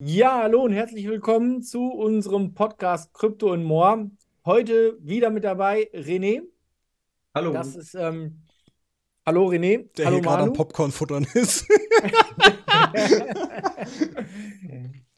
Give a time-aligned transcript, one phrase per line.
[0.00, 4.10] Ja, hallo und herzlich willkommen zu unserem Podcast Krypto und More.
[4.44, 6.42] Heute wieder mit dabei René.
[7.32, 7.52] Hallo.
[7.52, 8.42] Das ist, ähm,
[9.24, 9.88] hallo René.
[9.96, 10.52] Der hallo hier gerade am.
[10.52, 11.64] Popcorn futtern ist.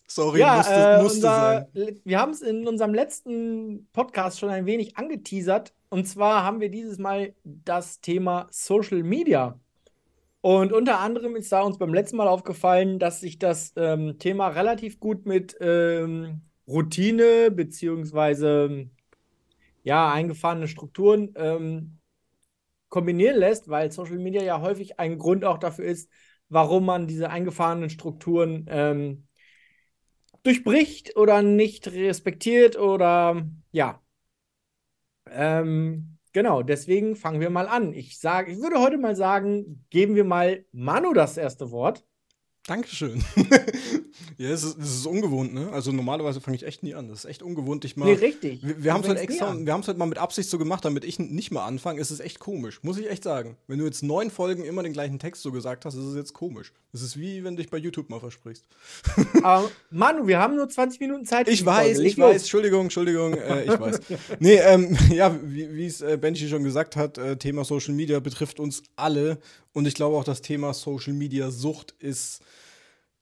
[0.07, 2.01] Sorry, ja, musste, äh, musste unser, sein.
[2.05, 5.73] wir haben es in unserem letzten Podcast schon ein wenig angeteasert.
[5.89, 9.59] Und zwar haben wir dieses Mal das Thema Social Media.
[10.47, 14.47] Und unter anderem ist da uns beim letzten Mal aufgefallen, dass sich das ähm, Thema
[14.47, 18.89] relativ gut mit ähm, Routine beziehungsweise
[19.83, 21.99] ja, eingefahrene Strukturen ähm,
[22.91, 26.09] kombinieren lässt, weil Social Media ja häufig ein Grund auch dafür ist,
[26.49, 29.27] warum man diese eingefahrenen Strukturen ähm,
[30.45, 34.01] durchbricht oder nicht respektiert oder ja.
[35.29, 37.95] Ähm, genau, deswegen fangen wir mal an.
[37.95, 42.05] Ich sage, ich würde heute mal sagen, geben wir mal Manu das erste Wort.
[42.67, 43.23] Dankeschön.
[44.39, 45.71] ja, es ist, es ist ungewohnt, ne?
[45.73, 47.09] Also normalerweise fange ich echt nie an.
[47.09, 47.85] Das ist echt ungewohnt.
[47.85, 48.67] Ich mal, Nee, richtig.
[48.67, 50.85] wir, wir haben es halt extra, wir haben es halt mal mit Absicht so gemacht,
[50.85, 52.01] damit ich nicht mal anfange.
[52.01, 53.57] Es ist echt komisch, muss ich echt sagen.
[53.69, 56.33] Wenn du jetzt neun Folgen immer den gleichen Text so gesagt hast, ist es jetzt
[56.33, 56.73] komisch.
[56.93, 58.65] Es ist wie wenn du dich bei YouTube mal versprichst.
[59.45, 61.47] Aber Manu, wir haben nur 20 Minuten Zeit.
[61.47, 62.43] Ich weiß, ich weiß.
[62.43, 64.01] Entschuldigung, Entschuldigung, äh, ich weiß.
[64.41, 68.19] Nee, ähm, ja, wie wie es äh, Benji schon gesagt hat, äh, Thema Social Media
[68.19, 69.39] betrifft uns alle.
[69.73, 72.41] Und ich glaube auch, das Thema Social Media Sucht ist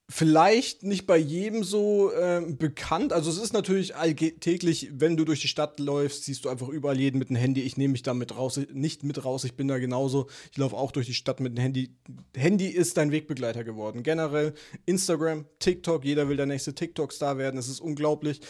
[0.09, 3.13] vielleicht nicht bei jedem so ähm, bekannt.
[3.13, 7.01] Also es ist natürlich alltäglich, wenn du durch die Stadt läufst, siehst du einfach überall
[7.01, 7.63] jeden mit dem Handy.
[7.63, 10.29] Ich nehme mich da mit raus, nicht mit raus, ich bin da genauso.
[10.53, 11.97] Ich laufe auch durch die Stadt mit dem Handy.
[12.37, 14.03] Handy ist dein Wegbegleiter geworden.
[14.03, 14.53] Generell
[14.85, 17.59] Instagram, TikTok, jeder will der nächste TikTok-Star werden.
[17.59, 18.41] Es ist unglaublich.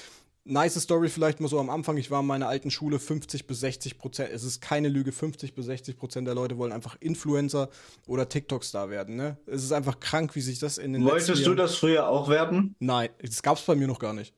[0.47, 1.97] Nice Story vielleicht mal so am Anfang.
[1.97, 4.31] Ich war in meiner alten Schule 50 bis 60 Prozent.
[4.31, 5.11] Es ist keine Lüge.
[5.11, 7.70] 50 bis 60 Prozent der Leute wollen einfach Influencer
[8.06, 9.17] oder TikTok-Star werden.
[9.17, 9.39] Ne?
[9.47, 12.09] Es ist einfach krank, wie sich das in den letzten Wolltest du Jahren das früher
[12.09, 12.77] auch werden?
[12.78, 14.34] Nein, das gab's bei mir noch gar nicht.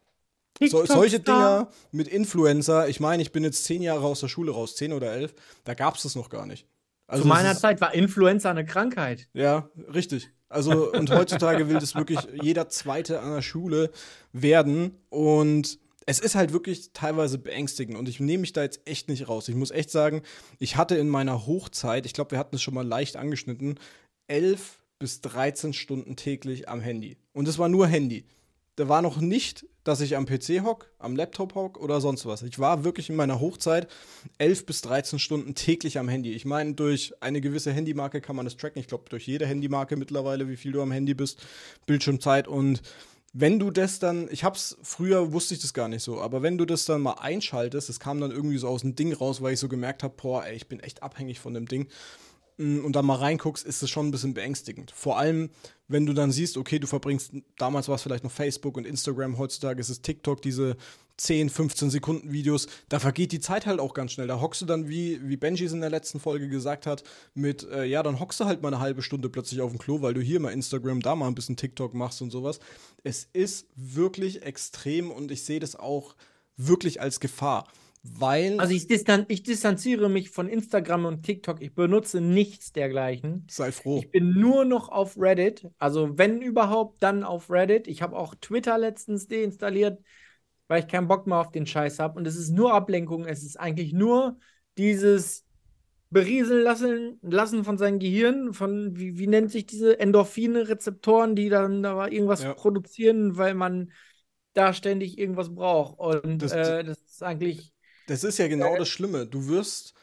[0.63, 4.53] So, solche Dinger mit Influencer, ich meine, ich bin jetzt zehn Jahre aus der Schule
[4.53, 5.35] raus, zehn oder elf,
[5.65, 6.67] da gab's das noch gar nicht.
[7.09, 9.29] Also Zu meiner es ist, Zeit war Influenza eine Krankheit.
[9.35, 10.31] Ja, richtig.
[10.49, 13.91] Also, und heutzutage will das wirklich jeder Zweite an der Schule
[14.33, 14.97] werden.
[15.09, 17.99] Und es ist halt wirklich teilweise beängstigend.
[17.99, 19.49] Und ich nehme mich da jetzt echt nicht raus.
[19.49, 20.23] Ich muss echt sagen,
[20.59, 23.79] ich hatte in meiner Hochzeit, ich glaube, wir hatten es schon mal leicht angeschnitten,
[24.29, 27.17] elf bis 13 Stunden täglich am Handy.
[27.33, 28.25] Und es war nur Handy.
[28.77, 32.43] Da war noch nicht, dass ich am PC hock, am Laptop hock oder sonst was.
[32.43, 33.89] Ich war wirklich in meiner Hochzeit
[34.39, 36.33] 11 bis 13 Stunden täglich am Handy.
[36.33, 38.79] Ich meine, durch eine gewisse Handymarke kann man das tracken.
[38.79, 41.45] Ich glaube, durch jede Handymarke mittlerweile, wie viel du am Handy bist,
[41.87, 42.49] Bildschirmzeit.
[42.49, 42.83] Und
[43.39, 46.57] wenn du das dann, ich hab's früher, wusste ich das gar nicht so, aber wenn
[46.57, 49.53] du das dann mal einschaltest, es kam dann irgendwie so aus dem Ding raus, weil
[49.53, 51.89] ich so gemerkt habe, boah, ey, ich bin echt abhängig von dem Ding
[52.57, 54.91] mm, und dann mal reinguckst, ist es schon ein bisschen beängstigend.
[54.91, 55.51] Vor allem,
[55.87, 59.37] wenn du dann siehst, okay, du verbringst, damals war es vielleicht noch Facebook und Instagram,
[59.37, 60.79] heutzutage ist es TikTok, diese
[61.17, 64.27] 10, 15 Sekunden Videos, da vergeht die Zeit halt auch ganz schnell.
[64.27, 67.05] Da hockst du dann, wie, wie Benji es in der letzten Folge gesagt hat,
[67.35, 70.03] mit, äh, ja, dann hockst du halt mal eine halbe Stunde plötzlich auf dem Klo,
[70.03, 72.61] weil du hier mal Instagram, da mal ein bisschen TikTok machst und sowas.
[73.03, 76.17] Es ist wirklich extrem und ich sehe das auch
[76.57, 77.67] wirklich als Gefahr.
[78.03, 81.61] Weil, Also ich, distan ich distanziere mich von Instagram und TikTok.
[81.61, 83.47] Ich benutze nichts dergleichen.
[83.51, 83.99] sei froh.
[83.99, 85.67] Ich bin nur noch auf Reddit.
[85.79, 87.89] Also wenn überhaupt, dann auf Reddit.
[87.89, 90.01] Ich habe auch Twitter letztens deinstalliert,
[90.69, 92.19] weil ich keinen Bock mehr auf den Scheiß habe.
[92.19, 93.25] Und es ist nur Ablenkung.
[93.27, 94.39] Es ist eigentlich nur
[94.79, 95.45] dieses
[96.11, 101.83] berieseln lassen, lassen von seinem Gehirn, von, wie, wie nennt sich diese Endorphine-Rezeptoren, die dann
[101.83, 102.55] da irgendwas Ja.
[102.55, 103.91] produzieren, weil man
[104.55, 105.99] da ständig irgendwas braucht.
[105.99, 107.73] Und Das- äh, das ist eigentlich.
[108.07, 109.27] Das ist ja genau das Schlimme.
[109.27, 109.95] Du wirst,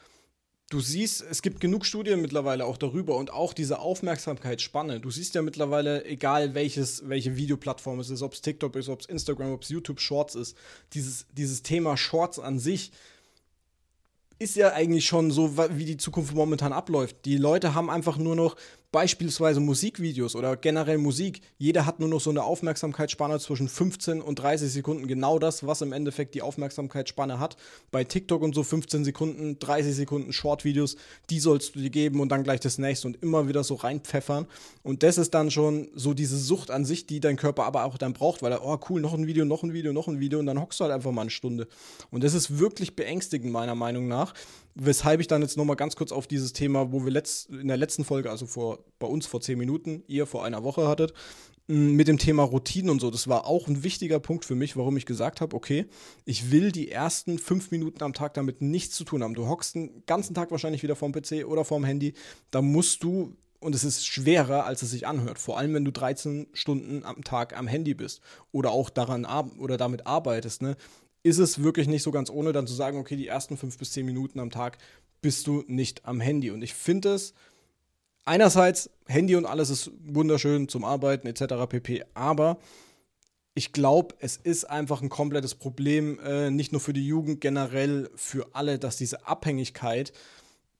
[0.73, 4.99] du siehst, es gibt genug Studien mittlerweile auch darüber und auch diese Aufmerksamkeitsspanne.
[4.99, 9.01] Du siehst ja mittlerweile, egal welches, welche Videoplattform es ist, ob es TikTok ist, ob
[9.01, 10.57] es Instagram, ob es YouTube Shorts ist,
[10.93, 12.91] dieses, dieses Thema Shorts an sich
[14.39, 17.17] ist ja eigentlich schon so, wie die Zukunft momentan abläuft.
[17.25, 18.55] Die Leute haben einfach nur noch
[18.93, 21.41] beispielsweise Musikvideos oder generell Musik.
[21.57, 25.07] Jeder hat nur noch so eine Aufmerksamkeitsspanne zwischen 15 und 30 Sekunden.
[25.07, 27.57] Genau das, was im Endeffekt die Aufmerksamkeitsspanne hat.
[27.91, 30.95] Bei TikTok und so 15 Sekunden, 30 Sekunden Short-Videos,
[31.31, 34.45] die sollst du dir geben und dann gleich das nächste und immer wieder so reinpfeffern.
[34.83, 37.97] Und das ist dann schon so diese Sucht an sich, die dein Körper aber auch
[37.97, 40.37] dann braucht, weil er, oh cool, noch ein Video, noch ein Video, noch ein Video
[40.37, 41.67] und dann hockst du halt einfach mal eine Stunde.
[42.11, 44.35] Und das ist wirklich beängstigend, meiner Meinung nach.
[44.75, 47.77] Weshalb ich dann jetzt nochmal ganz kurz auf dieses Thema, wo wir letzt, in der
[47.77, 51.13] letzten Folge, also vor, bei uns vor zehn Minuten, ihr vor einer Woche hattet,
[51.67, 53.11] mh, mit dem Thema Routinen und so.
[53.11, 55.85] Das war auch ein wichtiger Punkt für mich, warum ich gesagt habe, okay,
[56.25, 59.33] ich will die ersten fünf Minuten am Tag damit nichts zu tun haben.
[59.33, 62.13] Du hockst den ganzen Tag wahrscheinlich wieder vorm PC oder vorm Handy.
[62.51, 65.39] Da musst du und es ist schwerer, als es sich anhört.
[65.39, 68.21] Vor allem, wenn du 13 Stunden am Tag am Handy bist
[68.51, 69.25] oder auch daran
[69.57, 70.75] oder damit arbeitest, ne,
[71.23, 73.91] ist es wirklich nicht so ganz ohne, dann zu sagen, okay, die ersten fünf bis
[73.91, 74.77] zehn Minuten am Tag
[75.21, 76.51] bist du nicht am Handy.
[76.51, 77.33] Und ich finde es
[78.25, 81.67] einerseits, Handy und alles ist wunderschön zum Arbeiten etc.
[81.67, 82.03] pp.
[82.13, 82.57] Aber
[83.55, 88.09] ich glaube, es ist einfach ein komplettes Problem, äh, nicht nur für die Jugend, generell
[88.15, 90.11] für alle, dass diese Abhängigkeit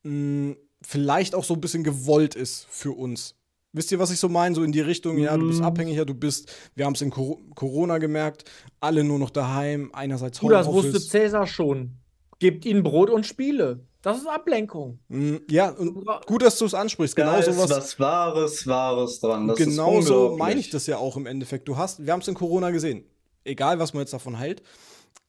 [0.04, 3.36] mh, vielleicht auch so ein bisschen gewollt ist für uns.
[3.76, 4.54] Wisst ihr, was ich so meine?
[4.54, 5.66] So in die Richtung, ja, du bist mhm.
[5.66, 8.46] abhängiger, du bist, wir haben es in Corona gemerkt,
[8.80, 10.68] alle nur noch daheim, einerseits Homeoffice.
[10.68, 11.98] Du, das wusste Cäsar schon.
[12.38, 13.80] Gebt ihnen Brot und Spiele.
[14.04, 15.00] Das ist Ablenkung.
[15.08, 17.16] Mm, ja, und gut, dass du es ansprichst.
[17.16, 19.48] Genau da ist was Wahres, Wahres dran.
[19.48, 21.70] Das genau so meine ich das ja auch im Endeffekt.
[21.70, 23.06] Du hast, wir haben es in Corona gesehen.
[23.46, 24.62] Egal, was man jetzt davon hält.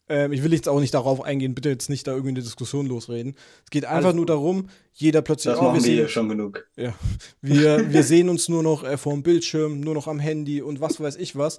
[0.08, 2.86] Ähm, ich will jetzt auch nicht darauf eingehen, bitte jetzt nicht da irgendwie eine Diskussion
[2.86, 3.36] losreden.
[3.64, 5.54] Es geht einfach Alles nur darum, jeder plötzlich.
[5.54, 6.66] Das oh, machen wir sehen, hier schon genug.
[6.76, 6.94] Ja,
[7.40, 10.80] wir, wir sehen uns nur noch äh, vor dem Bildschirm, nur noch am Handy und
[10.80, 11.58] was weiß ich was.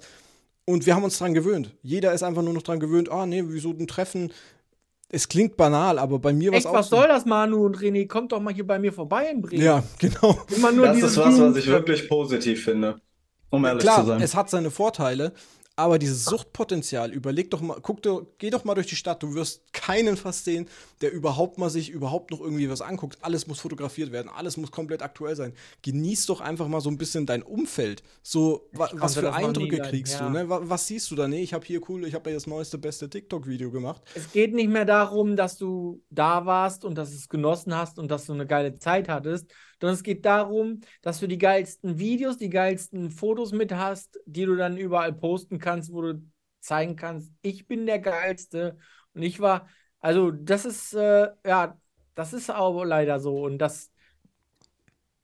[0.66, 1.74] Und wir haben uns dran gewöhnt.
[1.82, 4.32] Jeder ist einfach nur noch dran gewöhnt, ah nee, wieso ein Treffen?
[5.08, 6.74] Es klingt banal, aber bei mir war es auch.
[6.74, 6.96] Was so.
[6.96, 8.08] soll das, Manu und René?
[8.08, 9.62] Kommt doch mal hier bei mir vorbei in Bremen.
[9.62, 10.40] Ja, genau.
[10.54, 13.00] Immer nur das ist was, was ich wirklich positiv finde.
[13.50, 14.20] Um ehrlich Klar, zu sein.
[14.20, 15.32] Es hat seine Vorteile,
[15.76, 19.34] aber dieses Suchtpotenzial, überleg doch mal, guck doch, geh doch mal durch die Stadt, du
[19.34, 20.68] wirst keinen fast sehen,
[21.00, 23.18] der überhaupt mal sich überhaupt noch irgendwie was anguckt.
[23.22, 25.52] Alles muss fotografiert werden, alles muss komplett aktuell sein.
[25.82, 28.02] Genieß doch einfach mal so ein bisschen dein Umfeld.
[28.22, 30.26] So, wa was für Eindrücke kriegst ja.
[30.26, 30.48] du, ne?
[30.48, 31.28] Was, was, siehst du da?
[31.28, 34.02] Nee, ich habe hier cool, ich habe ja das neueste, beste TikTok-Video gemacht.
[34.14, 37.98] Es geht nicht mehr darum, dass du da warst und dass du es genossen hast
[37.98, 41.98] und dass du eine geile Zeit hattest, sondern es geht darum, dass du die geilsten
[41.98, 46.22] Videos, die geilsten Fotos mit hast, die du dann überall posten kannst, wo du
[46.66, 48.76] zeigen kannst, ich bin der Geilste.
[49.14, 49.68] Und ich war,
[50.06, 51.76] also das ist, äh, ja,
[52.14, 53.42] das ist auch leider so.
[53.44, 53.90] Und das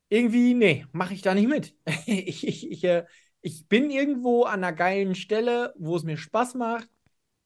[0.08, 1.76] irgendwie, nee, mache ich da nicht mit.
[2.06, 3.04] ich, ich, ich, äh,
[3.42, 6.88] ich bin irgendwo an einer geilen Stelle, wo es mir Spaß macht.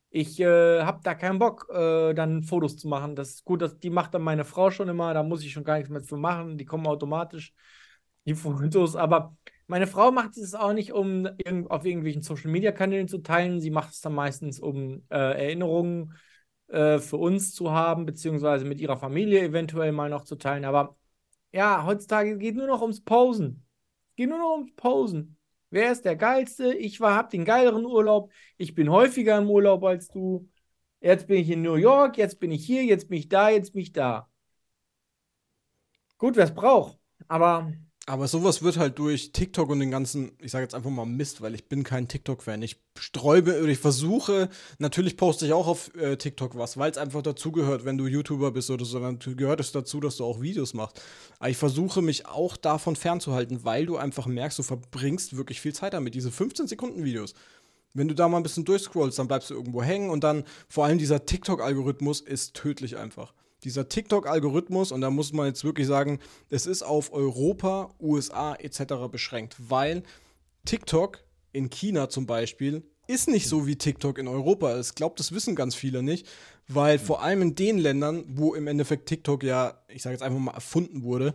[0.09, 3.15] Ich äh, habe da keinen Bock, äh, dann Fotos zu machen.
[3.17, 5.65] Das ist gut, das, die macht dann meine Frau schon immer, da muss ich schon
[5.65, 6.56] gar nichts mehr für machen.
[6.56, 7.53] Die kommen automatisch,
[8.25, 8.97] die Fotos.
[8.97, 9.37] Aber
[9.67, 13.61] meine Frau macht es auch nicht, um irg auf irgendwelchen Social Media Kanälen zu teilen.
[13.61, 16.15] Sie macht es dann meistens, um äh, Erinnerungen
[16.68, 20.64] äh, für uns zu haben, beziehungsweise mit ihrer Familie eventuell mal noch zu teilen.
[20.64, 20.96] Aber
[21.52, 23.64] ja, heutzutage geht nur noch ums Posen.
[24.16, 25.38] Geht nur noch ums Posen.
[25.70, 26.74] Wer ist der Geilste?
[26.74, 28.32] Ich war, hab den geileren Urlaub.
[28.56, 30.48] Ich bin häufiger im Urlaub als du.
[31.00, 33.72] Jetzt bin ich in New York, jetzt bin ich hier, jetzt bin ich da, jetzt
[33.72, 34.28] bin ich da.
[36.18, 36.98] Gut, wer es braucht.
[37.28, 37.72] Aber
[38.08, 41.43] aber sowas wird halt durch TikTok und den ganzen, ich sage jetzt einfach mal Mist,
[41.43, 42.62] weil ich bin kein TikTok-Fan.
[42.62, 44.49] Ich sträube oder ich versuche,
[44.79, 48.53] natürlich poste ich auch auf äh, TikTok was, weil es einfach dazugehört, wenn du YouTuber
[48.53, 51.03] bist oder so, dann gehört es dazu, dass du auch Videos machst.
[51.41, 55.75] Aber ich versuche mich auch davon fernzuhalten, weil du einfach merkst, du verbringst wirklich viel
[55.75, 56.14] Zeit damit.
[56.14, 57.35] Diese 15 Sekunden Videos.
[57.93, 60.85] Wenn du da mal ein bisschen durchscrollst, dann bleibst du irgendwo hängen und dann vor
[60.85, 63.32] allem dieser TikTok-Algorithmus ist tödlich einfach
[63.64, 66.20] dieser TikTok-Algorithmus, und da muss man jetzt wirklich sagen,
[66.50, 69.08] es ist auf Europa, USA etc.
[69.11, 70.03] beschränkt, weil
[70.64, 74.79] TikTok in China zum Beispiel ist nicht so wie TikTok in Europa.
[74.79, 76.26] Ich glaube, das wissen ganz viele nicht,
[76.69, 80.41] weil vor allem in den Ländern, wo im Endeffekt TikTok ja, ich sage jetzt einfach
[80.41, 81.35] mal, erfunden wurde,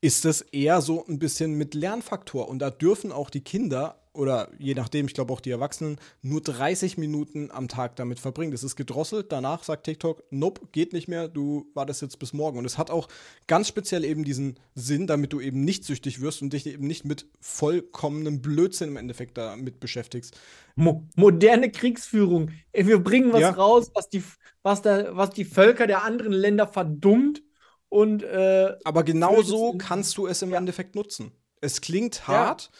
[0.00, 2.48] ist es eher so ein bisschen mit Lernfaktor.
[2.48, 6.42] Und da dürfen auch die Kinder oder je nachdem, ich glaube auch die Erwachsenen, nur
[6.42, 8.52] 30 Minuten am Tag damit verbringen.
[8.52, 9.32] Das ist gedrosselt.
[9.32, 12.58] Danach sagt TikTok, nope, geht nicht mehr, du wartest jetzt bis morgen.
[12.58, 13.08] Und es hat auch
[13.46, 17.06] ganz speziell eben diesen Sinn, damit du eben nicht süchtig wirst und dich eben nicht
[17.06, 20.38] mit vollkommenem Blödsinn im Endeffekt damit beschäftigst.
[20.74, 22.50] Mo moderne Kriegsführung.
[22.72, 23.50] Wir bringen was ja.
[23.50, 24.22] raus, was die,
[24.62, 27.42] was, da, was die Völker der anderen Länder verdummt.
[27.88, 30.58] Und, äh, Aber genauso kannst du es im ja.
[30.58, 31.32] Endeffekt nutzen.
[31.62, 32.70] Es klingt hart.
[32.72, 32.78] Ja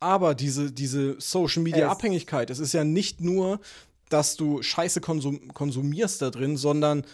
[0.00, 3.60] aber diese, diese Social Media Abhängigkeit, es ist ja nicht nur,
[4.08, 7.04] dass du Scheiße konsum konsumierst da drin, sondern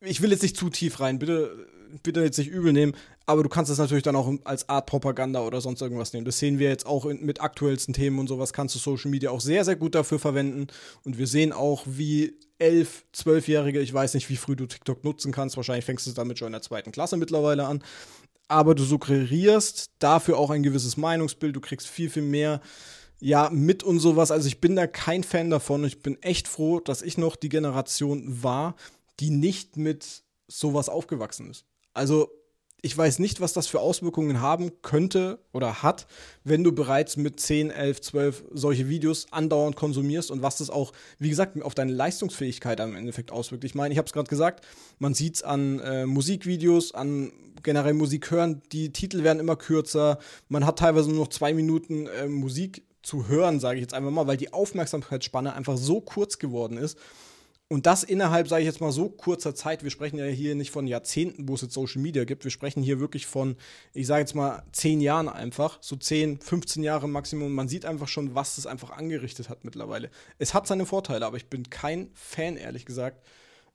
[0.00, 1.66] ich will jetzt nicht zu tief rein, bitte,
[2.02, 2.94] bitte jetzt nicht übel nehmen,
[3.26, 6.24] aber du kannst es natürlich dann auch als Art Propaganda oder sonst irgendwas nehmen.
[6.24, 9.30] Das sehen wir jetzt auch in, mit aktuellsten Themen und sowas, kannst du Social Media
[9.30, 10.66] auch sehr, sehr gut dafür verwenden.
[11.04, 15.32] Und wir sehen auch, wie elf, zwölfjährige, ich weiß nicht, wie früh du TikTok nutzen
[15.32, 17.82] kannst, wahrscheinlich fängst du damit schon in der zweiten Klasse mittlerweile an,
[18.48, 22.60] aber du suggerierst dafür auch ein gewisses Meinungsbild, du kriegst viel, viel mehr
[23.22, 24.32] ja, mit und sowas.
[24.32, 25.84] Also ich bin da kein Fan davon.
[25.84, 28.74] Ich bin echt froh, dass ich noch die Generation war,
[29.20, 31.64] die nicht mit sowas aufgewachsen ist.
[31.94, 32.30] Also
[32.84, 36.08] ich weiß nicht, was das für Auswirkungen haben könnte oder hat,
[36.42, 40.92] wenn du bereits mit 10, 11, 12 solche Videos andauernd konsumierst und was das auch,
[41.20, 43.62] wie gesagt, auf deine Leistungsfähigkeit am Endeffekt auswirkt.
[43.62, 44.66] Ich meine, ich habe es gerade gesagt,
[44.98, 50.18] man sieht es an äh, Musikvideos, an generell Musik hören, die Titel werden immer kürzer,
[50.48, 54.10] man hat teilweise nur noch zwei Minuten äh, Musik zu hören, sage ich jetzt einfach
[54.10, 56.98] mal, weil die Aufmerksamkeitsspanne einfach so kurz geworden ist.
[57.72, 59.82] Und das innerhalb, sage ich jetzt mal, so kurzer Zeit.
[59.82, 62.44] Wir sprechen ja hier nicht von Jahrzehnten, wo es jetzt Social Media gibt.
[62.44, 63.56] Wir sprechen hier wirklich von,
[63.94, 65.78] ich sage jetzt mal, zehn Jahren einfach.
[65.80, 67.50] So zehn, 15 Jahre Maximum.
[67.54, 70.10] Man sieht einfach schon, was es einfach angerichtet hat mittlerweile.
[70.38, 73.26] Es hat seine Vorteile, aber ich bin kein Fan, ehrlich gesagt,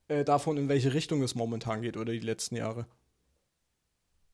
[0.09, 2.85] äh, davon, in welche Richtung es momentan geht oder die letzten Jahre.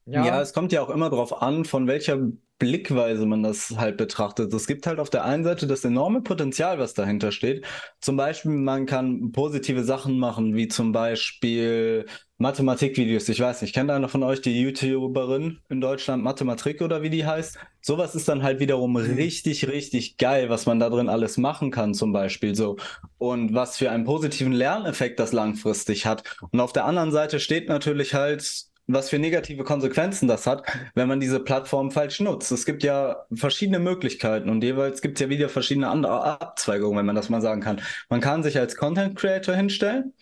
[0.05, 0.25] Ja.
[0.25, 2.19] ja, es kommt ja auch immer darauf an, von welcher
[2.59, 4.53] Blickweise man das halt betrachtet.
[4.53, 7.65] Es gibt halt auf der einen Seite das enorme Potenzial, was dahinter steht.
[7.99, 12.05] Zum Beispiel, man kann positive Sachen machen, wie zum Beispiel
[12.37, 13.27] Mathematikvideos.
[13.27, 17.25] Ich weiß nicht, kennt einer von euch die YouTuberin in Deutschland, Mathematik oder wie die
[17.25, 17.57] heißt?
[17.81, 19.15] Sowas ist dann halt wiederum mhm.
[19.15, 22.77] richtig, richtig geil, was man da drin alles machen kann, zum Beispiel so.
[23.17, 26.37] Und was für einen positiven Lerneffekt das langfristig hat.
[26.51, 30.63] Und auf der anderen Seite steht natürlich halt was für negative Konsequenzen das hat,
[30.95, 32.51] wenn man diese Plattform falsch nutzt.
[32.51, 37.05] Es gibt ja verschiedene Möglichkeiten und jeweils gibt es ja wieder verschiedene andere Abzweigungen, wenn
[37.05, 37.81] man das mal sagen kann.
[38.09, 40.13] Man kann sich als Content Creator hinstellen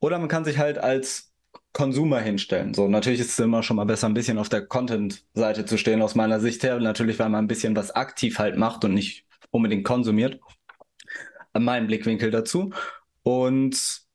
[0.00, 1.32] oder man kann sich halt als
[1.72, 2.72] Consumer hinstellen.
[2.72, 6.00] So, natürlich ist es immer schon mal besser, ein bisschen auf der Content-Seite zu stehen,
[6.00, 6.80] aus meiner Sicht her.
[6.80, 10.40] Natürlich, weil man ein bisschen was aktiv halt macht und nicht unbedingt konsumiert.
[11.52, 12.72] Mein Blickwinkel dazu.
[13.22, 14.05] Und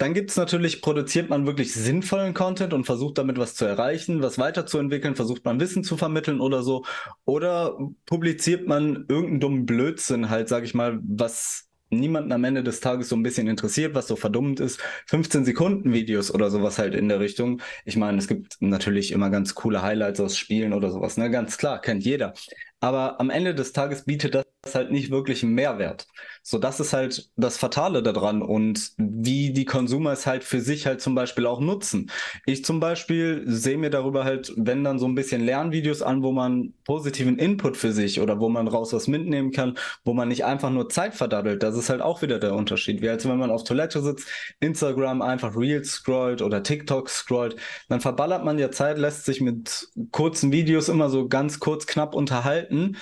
[0.00, 4.22] dann gibt es natürlich, produziert man wirklich sinnvollen Content und versucht damit was zu erreichen,
[4.22, 6.84] was weiterzuentwickeln, versucht man Wissen zu vermitteln oder so.
[7.24, 12.80] Oder publiziert man irgendeinen dummen Blödsinn halt, sag ich mal, was niemanden am Ende des
[12.80, 14.80] Tages so ein bisschen interessiert, was so verdummt ist.
[15.06, 17.62] 15 Sekunden Videos oder sowas halt in der Richtung.
[17.84, 21.30] Ich meine, es gibt natürlich immer ganz coole Highlights aus Spielen oder sowas, ne?
[21.30, 22.34] Ganz klar, kennt jeder.
[22.80, 26.06] Aber am Ende des Tages bietet das halt nicht wirklich einen Mehrwert.
[26.42, 30.86] So, das ist halt das Fatale daran und wie die Konsumer es halt für sich
[30.86, 32.10] halt zum Beispiel auch nutzen.
[32.44, 36.32] Ich zum Beispiel sehe mir darüber halt, wenn dann so ein bisschen Lernvideos an, wo
[36.32, 40.44] man positiven Input für sich oder wo man raus was mitnehmen kann, wo man nicht
[40.44, 41.62] einfach nur Zeit verdaddelt.
[41.62, 43.00] Das ist halt auch wieder der Unterschied.
[43.00, 44.28] Wie als wenn man auf Toilette sitzt,
[44.60, 47.56] Instagram einfach Reels scrollt oder TikTok scrollt,
[47.88, 52.14] dann verballert man ja Zeit, lässt sich mit kurzen Videos immer so ganz kurz knapp
[52.14, 52.96] unterhalten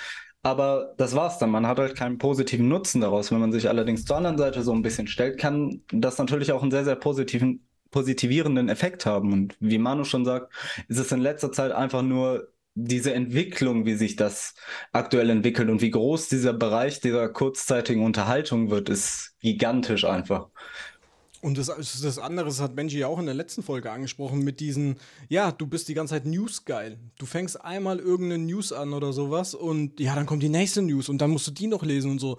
[0.47, 1.49] aber das war's dann.
[1.49, 3.31] Man hat halt keinen positiven Nutzen daraus.
[3.31, 6.61] Wenn man sich allerdings zur anderen Seite so ein bisschen stellt, kann das natürlich auch
[6.61, 9.33] einen sehr, sehr positiven, positivierenden Effekt haben.
[9.33, 10.53] Und wie Manu schon sagt,
[10.87, 14.55] ist es in letzter Zeit einfach nur diese Entwicklung, wie sich das
[14.93, 20.47] aktuell entwickelt und wie groß dieser Bereich dieser kurzzeitigen Unterhaltung wird, ist gigantisch einfach.
[21.41, 24.59] Und das, das andere, das hat Benji ja auch in der letzten Folge angesprochen, mit
[24.59, 24.95] diesen,
[25.29, 26.97] ja, du bist die ganze Zeit News-geil.
[27.19, 31.09] Du fängst einmal irgendeine News an oder sowas und ja, dann kommt die nächste News
[31.09, 32.37] und dann musst du die noch lesen und so.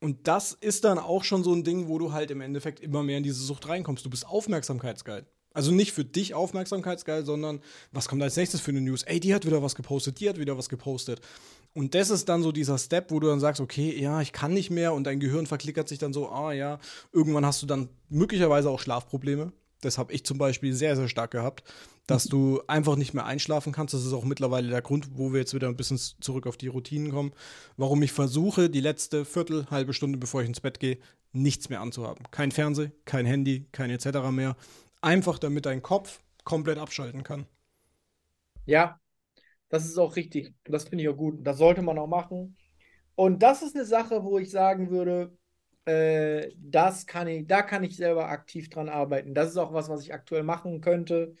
[0.00, 3.02] Und das ist dann auch schon so ein Ding, wo du halt im Endeffekt immer
[3.02, 4.04] mehr in diese Sucht reinkommst.
[4.04, 5.24] Du bist aufmerksamkeitsgeil.
[5.54, 7.60] Also nicht für dich aufmerksamkeitsgeil, sondern
[7.92, 9.04] was kommt als nächstes für eine News?
[9.04, 11.20] Ey, die hat wieder was gepostet, die hat wieder was gepostet.
[11.74, 14.54] Und das ist dann so dieser Step, wo du dann sagst, okay, ja, ich kann
[14.54, 16.78] nicht mehr und dein Gehirn verklickert sich dann so, ah ja,
[17.12, 19.52] irgendwann hast du dann möglicherweise auch Schlafprobleme.
[19.80, 21.64] Das habe ich zum Beispiel sehr, sehr stark gehabt,
[22.06, 23.92] dass du einfach nicht mehr einschlafen kannst.
[23.92, 26.68] Das ist auch mittlerweile der Grund, wo wir jetzt wieder ein bisschen zurück auf die
[26.68, 27.32] Routinen kommen,
[27.76, 30.98] warum ich versuche, die letzte Viertel, halbe Stunde, bevor ich ins Bett gehe,
[31.32, 32.24] nichts mehr anzuhaben.
[32.30, 34.30] Kein Fernseh, kein Handy, kein etc.
[34.30, 34.56] mehr
[35.00, 37.46] Einfach damit dein Kopf komplett abschalten kann.
[38.64, 38.98] Ja,
[39.68, 40.54] das ist auch richtig.
[40.64, 41.46] Das finde ich auch gut.
[41.46, 42.56] Das sollte man auch machen.
[43.14, 45.36] Und das ist eine Sache, wo ich sagen würde,
[45.84, 49.34] äh, das kann ich, da kann ich selber aktiv dran arbeiten.
[49.34, 51.34] Das ist auch was, was ich aktuell machen könnte.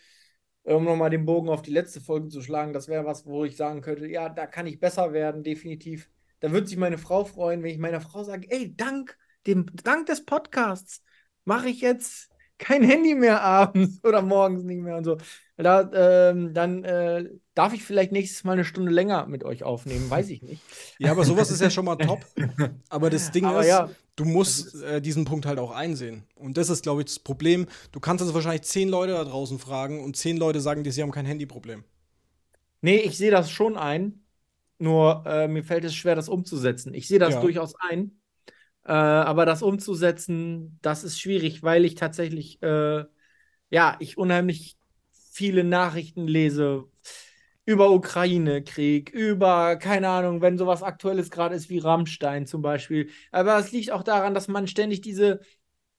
[0.62, 3.54] Um nochmal den Bogen auf die letzte Folge zu schlagen, das wäre was, wo ich
[3.54, 6.08] sagen könnte, ja, da kann ich besser werden, definitiv.
[6.40, 10.06] Da würde sich meine Frau freuen, wenn ich meiner Frau sage, ey, dank dem, dank
[10.06, 11.02] des Podcasts
[11.44, 15.18] mache ich jetzt kein Handy mehr abends oder morgens nicht mehr und so.
[15.56, 15.88] Da,
[16.30, 20.30] ähm, dann äh, darf ich vielleicht nächstes Mal eine Stunde länger mit euch aufnehmen, weiß
[20.30, 20.62] ich nicht.
[20.98, 22.26] Ja, aber sowas ist ja schon mal top.
[22.88, 26.24] Aber das Ding aber ist, ja, du musst äh, diesen Punkt halt auch einsehen.
[26.34, 27.66] Und das ist, glaube ich, das Problem.
[27.92, 31.02] Du kannst also wahrscheinlich zehn Leute da draußen fragen und zehn Leute sagen dir, sie
[31.02, 31.84] haben kein Handyproblem.
[32.80, 34.24] Nee, ich sehe das schon ein.
[34.78, 36.94] Nur äh, mir fällt es schwer, das umzusetzen.
[36.94, 37.40] Ich sehe das ja.
[37.40, 38.18] durchaus ein.
[38.84, 43.04] Äh, aber das umzusetzen, das ist schwierig, weil ich tatsächlich, äh,
[43.70, 44.76] ja, ich unheimlich
[45.32, 46.84] viele Nachrichten lese
[47.66, 53.10] über Ukraine-Krieg, über, keine Ahnung, wenn sowas Aktuelles gerade ist wie Rammstein zum Beispiel.
[53.32, 55.40] Aber es liegt auch daran, dass man ständig diese,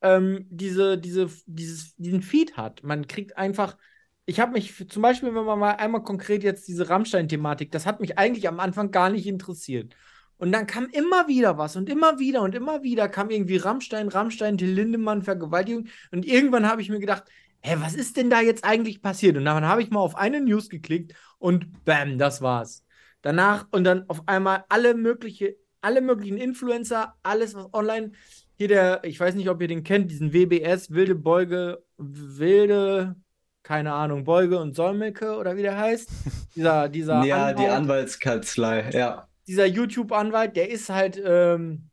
[0.01, 2.83] ähm, diese, diese, dieses, diesen Feed hat.
[2.83, 3.77] Man kriegt einfach
[4.25, 7.99] ich habe mich zum Beispiel, wenn man mal einmal konkret jetzt diese Rammstein-Thematik, das hat
[8.01, 9.95] mich eigentlich am Anfang gar nicht interessiert.
[10.37, 14.09] Und dann kam immer wieder was und immer wieder und immer wieder kam irgendwie Rammstein,
[14.09, 15.87] Rammstein, Till Lindemann, Vergewaltigung.
[16.11, 17.23] Und irgendwann habe ich mir gedacht,
[17.61, 19.37] hä, was ist denn da jetzt eigentlich passiert?
[19.37, 22.83] Und dann habe ich mal auf eine News geklickt und bam, das war's.
[23.21, 28.11] Danach und dann auf einmal alle mögliche, alle möglichen Influencer, alles was online.
[28.57, 33.15] Hier der, ich weiß nicht, ob ihr den kennt, diesen WBS, wilde Beuge, wilde,
[33.63, 36.09] keine Ahnung, Beuge und Solmecke oder wie der heißt.
[36.55, 39.27] Dieser, dieser ja, Anwalt, die Anwaltskanzlei, ja.
[39.47, 41.89] Dieser YouTube-Anwalt, der ist halt, ähm,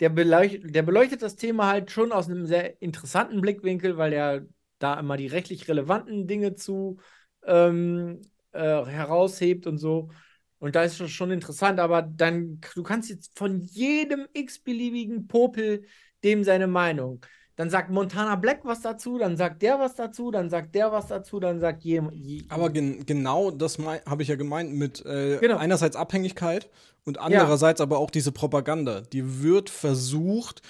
[0.00, 4.46] der, beleuchtet, der beleuchtet das Thema halt schon aus einem sehr interessanten Blickwinkel, weil er
[4.78, 6.98] da immer die rechtlich relevanten Dinge zu
[7.44, 8.20] ähm,
[8.52, 10.10] äh, heraushebt und so.
[10.58, 15.84] Und da ist das schon interessant, aber dann, du kannst jetzt von jedem x-beliebigen Popel
[16.24, 17.24] dem seine Meinung.
[17.58, 21.08] Dann sagt Montana Black was dazu, dann sagt der was dazu, dann sagt der was
[21.08, 22.00] dazu, dann sagt je.
[22.12, 25.56] je aber gen genau das habe ich ja gemeint mit äh, genau.
[25.56, 26.70] einerseits Abhängigkeit
[27.04, 27.82] und andererseits ja.
[27.82, 29.00] aber auch diese Propaganda.
[29.00, 30.62] Die wird versucht,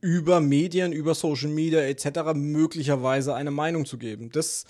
[0.00, 2.34] über Medien, über Social Media etc.
[2.34, 4.30] möglicherweise eine Meinung zu geben.
[4.30, 4.64] Das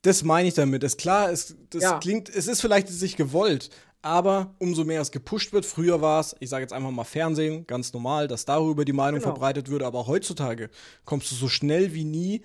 [0.00, 0.82] das meine ich damit.
[0.82, 1.98] Ist klar, es, das ja.
[1.98, 3.68] klingt, es ist vielleicht sich gewollt,
[4.06, 7.66] aber umso mehr es gepusht wird, früher war es, ich sage jetzt einfach mal Fernsehen,
[7.66, 9.32] ganz normal, dass darüber die Meinung genau.
[9.32, 10.70] verbreitet würde, aber heutzutage
[11.04, 12.42] kommst du so schnell wie nie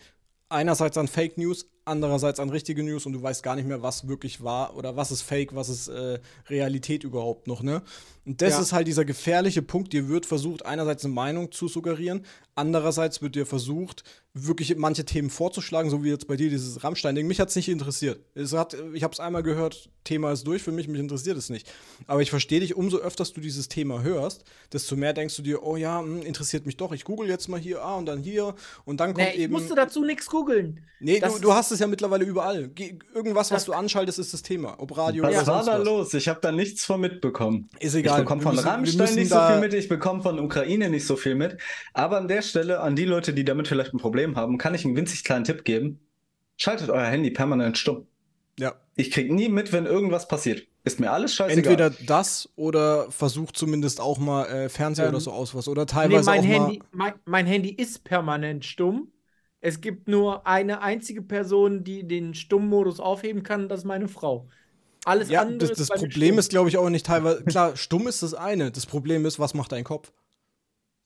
[0.50, 4.07] einerseits an Fake News, andererseits an richtige News und du weißt gar nicht mehr, was
[4.07, 6.19] wirklich war oder was ist Fake, was ist äh,
[6.50, 7.81] Realität überhaupt noch, ne?
[8.23, 8.61] Und das ja.
[8.61, 9.93] ist halt dieser gefährliche Punkt.
[9.93, 12.23] Dir wird versucht, einerseits eine Meinung zu suggerieren,
[12.53, 17.25] andererseits wird dir versucht, wirklich manche Themen vorzuschlagen, so wie jetzt bei dir dieses Rammstein-Ding.
[17.25, 18.23] Mich hat es nicht interessiert.
[18.35, 21.50] Es hat, ich habe es einmal gehört, Thema ist durch für mich, mich interessiert es
[21.50, 21.71] nicht.
[22.07, 25.63] Aber ich verstehe dich, umso öfters du dieses Thema hörst, desto mehr denkst du dir,
[25.63, 26.91] oh ja, hm, interessiert mich doch.
[26.91, 29.53] Ich google jetzt mal hier, ah, und dann hier und dann kommt nee, eben.
[29.55, 30.85] Ich musste dazu nichts googeln.
[31.00, 32.70] Nee, du, du, hast es ja mittlerweile überall.
[32.70, 34.75] Ge irgendwas, was du anschaltest, ist das Thema.
[34.80, 36.13] Ob Radio was oder Was war da los?
[36.13, 37.70] Ich habe da nichts von mitbekommen.
[37.80, 38.20] Ist egal.
[38.20, 41.16] Ich bekomme von müssen, Rammstein nicht so viel mit, ich bekomme von Ukraine nicht so
[41.16, 41.58] viel mit.
[41.94, 44.86] Aber an der Stelle, an die Leute, die damit vielleicht ein Problem haben, kann ich
[44.86, 46.00] einen winzig kleinen Tipp geben.
[46.58, 48.08] Schaltet euer Handy permanent stumm.
[48.60, 48.75] Ja.
[48.96, 50.68] Ich krieg nie mit, wenn irgendwas passiert.
[50.84, 51.74] Ist mir alles scheißegal.
[51.74, 55.68] Entweder das oder versucht zumindest auch mal äh, Fernseher ähm, oder so aus was.
[55.68, 59.11] Oder teilweise nee, mein auch Handy, mein, mein Handy ist permanent stumm.
[59.61, 64.47] Es gibt nur eine einzige Person, die den Stummmodus aufheben kann, das ist meine Frau.
[65.05, 67.43] Alles ja, andere das, das Problem ist, glaube ich, auch nicht teilweise.
[67.43, 68.71] Klar, stumm ist das eine.
[68.71, 70.11] Das Problem ist, was macht dein Kopf?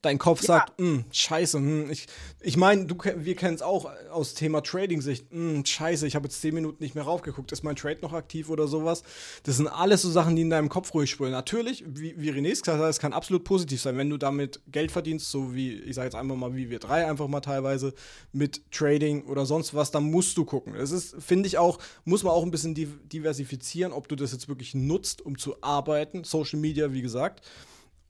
[0.06, 0.46] Dein Kopf ja.
[0.46, 2.06] sagt, hm, scheiße, hm, ich,
[2.40, 6.54] ich meine, wir kennen es auch aus Thema Trading-Sicht, hm, scheiße, ich habe jetzt zehn
[6.54, 9.02] Minuten nicht mehr raufgeguckt, ist mein Trade noch aktiv oder sowas?
[9.46, 11.32] Das sind alles so Sachen, die in deinem Kopf ruhig spüren.
[11.32, 14.92] Natürlich, wie, wie René gesagt hat, es kann absolut positiv sein, wenn du damit Geld
[14.92, 17.96] verdienst, so wie, ich sage jetzt einfach mal, wie wir drei einfach mal teilweise
[18.32, 20.76] mit Trading oder sonst was, dann musst du gucken.
[20.76, 24.48] Es ist, finde ich auch, muss man auch ein bisschen diversifizieren, ob du das jetzt
[24.50, 27.42] wirklich nutzt, um zu arbeiten, Social Media, wie gesagt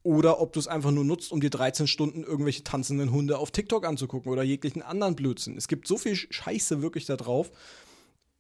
[0.06, 3.50] oder ob du es einfach nur nutzt, um dir 13 Stunden irgendwelche tanzenden Hunde auf
[3.50, 5.58] TikTok anzugucken oder jeglichen anderen Blödsinn.
[5.58, 7.52] Es gibt so viel Scheiße wirklich da drauf,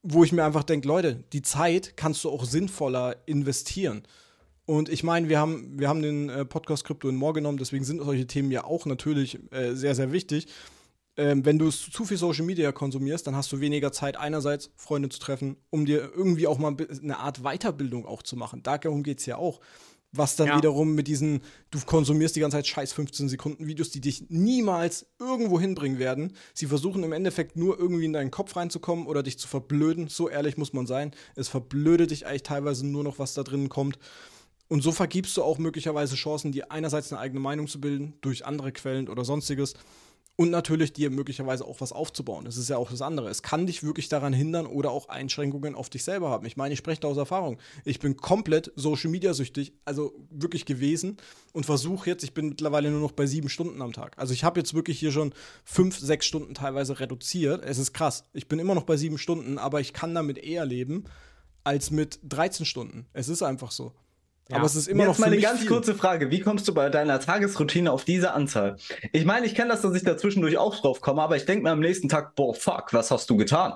[0.03, 4.03] wo ich mir einfach denke, Leute, die Zeit kannst du auch sinnvoller investieren.
[4.67, 7.83] Und ich meine, wir haben, wir haben den äh, Podcast Krypto in More genommen, deswegen
[7.83, 10.47] sind solche Themen ja auch natürlich äh, sehr, sehr wichtig.
[11.17, 15.09] Ähm, wenn du zu viel Social Media konsumierst, dann hast du weniger Zeit, einerseits Freunde
[15.09, 18.61] zu treffen, um dir irgendwie auch mal eine Art Weiterbildung auch zu machen.
[18.61, 19.61] Darum geht es ja auch.
[20.17, 20.57] Was dann ja.
[20.57, 25.07] wiederum mit diesen, du konsumierst die ganze Zeit scheiß 15 Sekunden Videos, die dich niemals
[25.19, 26.33] irgendwo hinbringen werden.
[26.53, 30.07] Sie versuchen im Endeffekt nur irgendwie in deinen Kopf reinzukommen oder dich zu verblöden.
[30.07, 31.11] So ehrlich muss man sein.
[31.35, 33.99] Es verblödet dich eigentlich teilweise nur noch, was da drinnen kommt.
[34.67, 38.45] Und so vergibst du auch möglicherweise Chancen, dir einerseits eine eigene Meinung zu bilden, durch
[38.45, 39.75] andere Quellen oder sonstiges
[40.37, 42.43] und natürlich dir möglicherweise auch was aufzubauen.
[42.45, 43.29] Das ist ja auch das andere.
[43.29, 46.45] Es kann dich wirklich daran hindern oder auch Einschränkungen auf dich selber haben.
[46.45, 47.57] Ich meine, ich spreche da aus Erfahrung.
[47.85, 51.17] Ich bin komplett Social Media süchtig, also wirklich gewesen
[51.53, 54.17] und versuche jetzt, ich bin mittlerweile nur noch bei sieben Stunden am Tag.
[54.17, 57.63] Also ich habe jetzt wirklich hier schon fünf, sechs Stunden teilweise reduziert.
[57.63, 58.25] Es ist krass.
[58.33, 61.05] Ich bin immer noch bei sieben Stunden, aber ich kann damit eher leben
[61.63, 63.07] als mit 13 Stunden.
[63.13, 63.93] Es ist einfach so.
[64.49, 64.57] Ja.
[64.57, 65.69] Aber es ist immer Jetzt noch mal eine ganz viel.
[65.69, 66.29] kurze Frage.
[66.29, 68.75] Wie kommst du bei deiner Tagesroutine auf diese Anzahl?
[69.11, 71.63] Ich meine, ich kenne das, dass ich da zwischendurch auch drauf komme, aber ich denke
[71.63, 73.73] mir am nächsten Tag, boah, fuck, was hast du getan?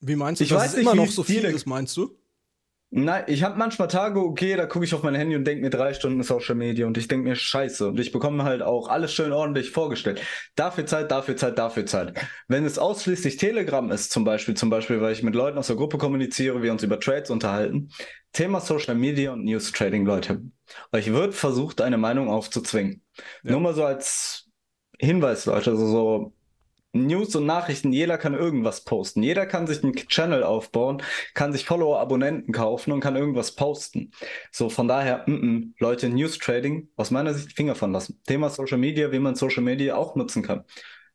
[0.00, 2.16] Wie meinst du, ich weiß nicht, immer noch so viel ist, meinst du?
[2.96, 5.70] Nein, ich habe manchmal Tage, okay, da gucke ich auf mein Handy und denke mir
[5.70, 9.12] drei Stunden Social Media und ich denke mir scheiße und ich bekomme halt auch alles
[9.12, 10.22] schön ordentlich vorgestellt.
[10.54, 12.14] Dafür Zeit, dafür Zeit, dafür Zeit.
[12.46, 15.74] Wenn es ausschließlich Telegram ist, zum Beispiel, zum Beispiel, weil ich mit Leuten aus der
[15.74, 17.90] Gruppe kommuniziere, wir uns über Trades unterhalten,
[18.32, 20.42] Thema Social Media und News Trading, Leute.
[20.92, 23.02] Euch wird versucht, eine Meinung aufzuzwingen.
[23.42, 23.50] Ja.
[23.50, 24.48] Nur mal so als
[25.00, 26.32] Hinweis, Leute, also so
[26.94, 29.22] News und Nachrichten, jeder kann irgendwas posten.
[29.22, 31.02] Jeder kann sich einen Channel aufbauen,
[31.34, 34.12] kann sich Follower, Abonnenten kaufen und kann irgendwas posten.
[34.52, 38.20] So, von daher, m -m, Leute, News Trading, aus meiner Sicht Finger von lassen.
[38.26, 40.64] Thema Social Media, wie man Social Media auch nutzen kann.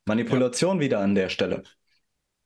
[0.06, 0.84] Manipulation ja.
[0.84, 1.64] wieder an der Stelle.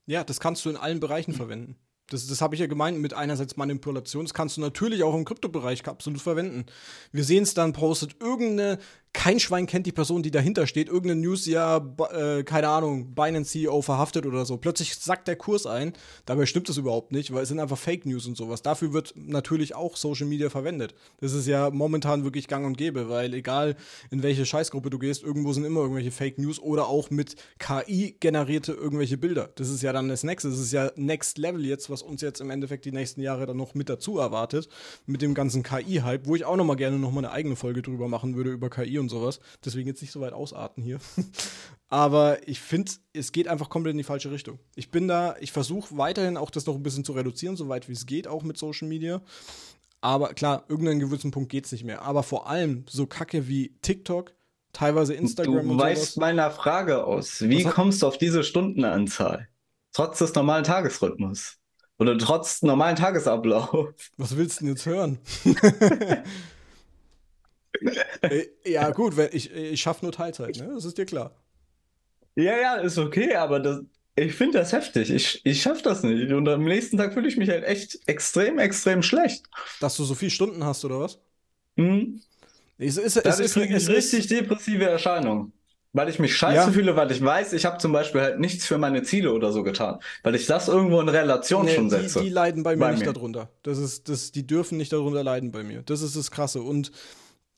[0.06, 1.78] Ja, das kannst du in allen Bereichen verwenden.
[2.10, 4.26] Das, das habe ich ja gemeint mit einerseits Manipulation.
[4.26, 6.66] Das kannst du natürlich auch im Kryptobereich absolut verwenden.
[7.12, 8.80] Wir sehen es dann, postet irgendeine
[9.14, 10.90] kein Schwein kennt die Person, die dahinter steht.
[10.90, 11.78] Irgendeine News, ja,
[12.12, 14.58] äh, keine Ahnung, Binance CEO verhaftet oder so.
[14.58, 15.94] Plötzlich sackt der Kurs ein.
[16.26, 18.64] Dabei stimmt das überhaupt nicht, weil es sind einfach Fake News und sowas.
[18.64, 20.96] Dafür wird natürlich auch Social Media verwendet.
[21.22, 23.76] Das ist ja momentan wirklich gang und gäbe, weil egal
[24.10, 28.18] in welche Scheißgruppe du gehst, irgendwo sind immer irgendwelche Fake News oder auch mit KI
[28.20, 29.52] generierte irgendwelche Bilder.
[29.56, 30.50] Das ist ja dann das Nächste.
[30.50, 33.58] Das ist ja Next Level jetzt, was uns jetzt im Endeffekt die nächsten Jahre dann
[33.58, 34.68] noch mit dazu erwartet.
[35.06, 37.84] Mit dem ganzen KI-Hype, wo ich auch noch mal gerne noch mal eine eigene Folge
[37.84, 39.40] drüber machen würde, über KI und sowas.
[39.64, 41.00] Deswegen jetzt nicht so weit ausarten hier.
[41.90, 44.60] Aber ich finde, es geht einfach komplett in die falsche Richtung.
[44.76, 47.94] Ich bin da, ich versuche weiterhin auch das noch ein bisschen zu reduzieren, soweit wie
[47.94, 49.22] es geht, auch mit Social Media.
[50.02, 52.02] Aber klar, irgendeinen gewissen Punkt geht es nicht mehr.
[52.02, 54.34] Aber vor allem so Kacke wie TikTok,
[54.74, 55.68] teilweise Instagram.
[55.68, 57.42] Du weißt meiner Frage aus.
[57.42, 59.48] Wie kommst du auf diese Stundenanzahl?
[59.94, 61.58] Trotz des normalen Tagesrhythmus.
[62.00, 63.94] Oder trotz normalen Tagesablauf.
[64.18, 65.20] Was willst du denn jetzt hören?
[68.22, 70.72] Äh, ja, gut, wenn ich, ich schaffe nur Teilzeit, ne?
[70.74, 71.36] Das ist dir klar.
[72.36, 73.82] Ja, ja, ist okay, aber das,
[74.16, 75.10] ich finde das heftig.
[75.10, 76.32] Ich, ich schaffe das nicht.
[76.32, 79.46] Und am nächsten Tag fühle ich mich halt echt extrem, extrem schlecht.
[79.80, 81.20] Dass du so viele Stunden hast, oder was?
[81.76, 82.22] Mhm.
[82.78, 85.54] Es ist, es ist, kriege ich richtig depressive Erscheinungen.
[85.96, 86.72] Weil ich mich scheiße ja.
[86.72, 89.62] fühle, weil ich weiß, ich habe zum Beispiel halt nichts für meine Ziele oder so
[89.62, 90.00] getan.
[90.24, 92.20] Weil ich das irgendwo in Relation nee, schon setze.
[92.20, 93.14] Die, die leiden bei mir bei nicht mir.
[93.14, 93.50] darunter.
[93.62, 95.84] Das ist, das, die dürfen nicht darunter leiden bei mir.
[95.84, 96.64] Das ist das Krasse.
[96.64, 96.92] Und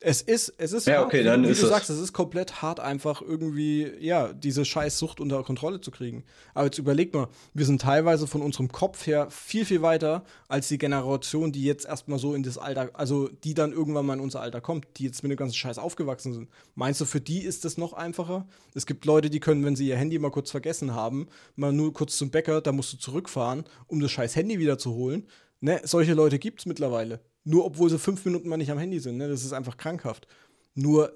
[0.01, 2.61] es ist, es ist, ja, okay, hart, dann wie, ist du sagst, es ist komplett
[2.61, 6.25] hart, einfach irgendwie, ja, diese scheiß Sucht unter Kontrolle zu kriegen.
[6.53, 10.67] Aber jetzt überleg mal, wir sind teilweise von unserem Kopf her viel, viel weiter als
[10.67, 14.19] die Generation, die jetzt erstmal so in das Alter, also die dann irgendwann mal in
[14.19, 16.49] unser Alter kommt, die jetzt mit dem ganzen Scheiß aufgewachsen sind.
[16.75, 18.45] Meinst du, für die ist das noch einfacher?
[18.73, 21.93] Es gibt Leute, die können, wenn sie ihr Handy mal kurz vergessen haben, mal nur
[21.93, 25.25] kurz zum Bäcker, da musst du zurückfahren, um das scheiß Handy wieder zu holen.
[25.61, 27.19] Ne, solche Leute gibt es mittlerweile.
[27.43, 29.17] Nur obwohl sie fünf Minuten mal nicht am Handy sind.
[29.17, 29.27] Ne?
[29.29, 30.27] Das ist einfach krankhaft.
[30.73, 31.13] Nur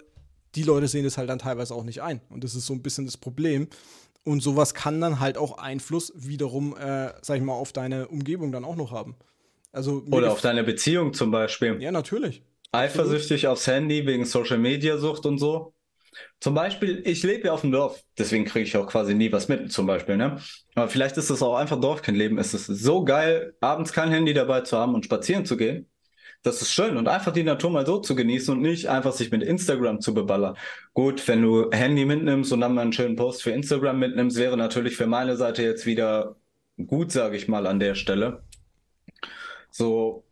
[0.55, 2.21] die Leute sehen das halt dann teilweise auch nicht ein.
[2.29, 3.67] Und das ist so ein bisschen das Problem.
[4.23, 8.51] Und sowas kann dann halt auch Einfluss wiederum, äh, sag ich mal, auf deine Umgebung
[8.51, 9.15] dann auch noch haben.
[9.71, 11.81] Also, Oder auf deine Beziehung zum Beispiel.
[11.81, 12.41] Ja, natürlich.
[12.71, 13.53] Eifersüchtig Absolut.
[13.53, 15.73] aufs Handy wegen Social Media Sucht und so.
[16.39, 19.47] Zum Beispiel, ich lebe ja auf dem Dorf, deswegen kriege ich auch quasi nie was
[19.47, 20.37] mit, zum Beispiel, ne?
[20.75, 22.37] Aber vielleicht ist es auch einfach Dorfkindleben.
[22.37, 25.89] Es ist so geil, abends kein Handy dabei zu haben und spazieren zu gehen.
[26.41, 29.29] Das ist schön und einfach die Natur mal so zu genießen und nicht einfach sich
[29.29, 30.55] mit Instagram zu beballern.
[30.93, 34.55] Gut, wenn du Handy mitnimmst und dann mal einen schönen Post für Instagram mitnimmst, wäre
[34.55, 36.37] natürlich für meine Seite jetzt wieder
[36.87, 38.43] gut, sage ich mal, an der Stelle.
[39.71, 40.28] So.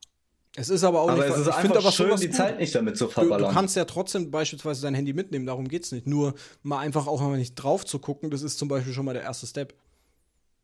[0.60, 2.36] Es ist aber auch aber nicht, es ist ich einfach aber schön, die gut.
[2.36, 3.44] Zeit nicht damit zu verballern.
[3.44, 6.08] Du, du, kannst ja trotzdem beispielsweise dein Handy mitnehmen, darum geht es nicht.
[6.08, 9.14] Nur mal einfach auch mal nicht drauf zu gucken, das ist zum Beispiel schon mal
[9.14, 9.76] der erste Step.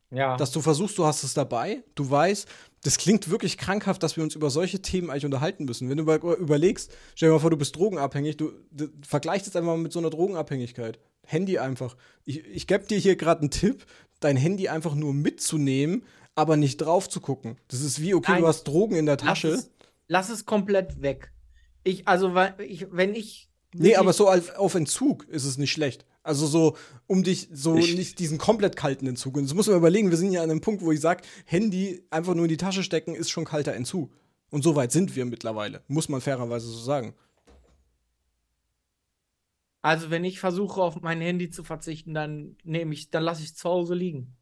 [0.10, 0.36] Ja.
[0.36, 2.47] Dass du versuchst, du hast es dabei, du weißt,
[2.84, 5.89] das klingt wirklich krankhaft, dass wir uns über solche Themen eigentlich unterhalten müssen.
[5.89, 9.73] Wenn du überlegst, stell dir mal vor, du bist drogenabhängig, du, du vergleichst es einfach
[9.73, 10.99] mal mit so einer Drogenabhängigkeit.
[11.25, 11.95] Handy einfach.
[12.25, 13.86] Ich, ich gebe dir hier gerade einen Tipp,
[14.19, 16.03] dein Handy einfach nur mitzunehmen,
[16.36, 17.58] aber nicht drauf zu gucken.
[17.67, 19.63] Das ist wie, okay, Nein, du hast Drogen in der Tasche.
[20.13, 21.32] Lass es, komplett weg.
[21.84, 23.49] Ich, also, ich, wenn ich.
[23.73, 26.06] Nee, aber so auf, auf Entzug ist es nicht schlecht.
[26.21, 29.38] Also so, um dich so ich nicht diesen komplett kalten Entzug.
[29.38, 32.06] Und das muss man überlegen, wir sind ja an einem Punkt, wo ich sage, Handy
[32.12, 34.15] einfach nur in die Tasche stecken ist schon kalter Entzug.
[34.52, 37.15] Und so weit sind wir mittlerweile, muss man fairerweise so sagen.
[39.82, 43.49] Also wenn ich versuche auf mein Handy zu verzichten, dann nehme ich, dann lasse ich
[43.49, 44.36] es zu Hause liegen.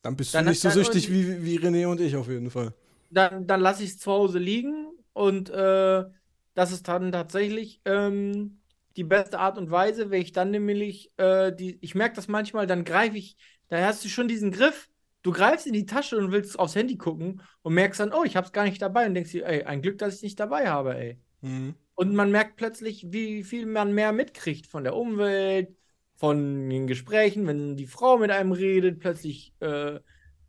[0.00, 2.72] Dann bist dann, du nicht so süchtig wie, wie René und ich auf jeden Fall.
[3.10, 4.85] Dann, dann lasse ich es zu Hause liegen
[5.16, 6.04] und äh,
[6.52, 8.60] das ist dann tatsächlich ähm,
[8.96, 12.66] die beste Art und Weise, wenn ich dann nämlich, äh, die, ich merke das manchmal,
[12.66, 14.90] dann greife ich, da hast du schon diesen Griff,
[15.22, 18.36] du greifst in die Tasche und willst aufs Handy gucken und merkst dann, oh, ich
[18.36, 20.94] hab's gar nicht dabei und denkst dir, ey, ein Glück, dass ich nicht dabei habe,
[20.94, 21.18] ey.
[21.40, 21.74] Mhm.
[21.94, 25.74] Und man merkt plötzlich, wie viel man mehr mitkriegt von der Umwelt,
[26.16, 29.98] von den Gesprächen, wenn die Frau mit einem redet, plötzlich äh,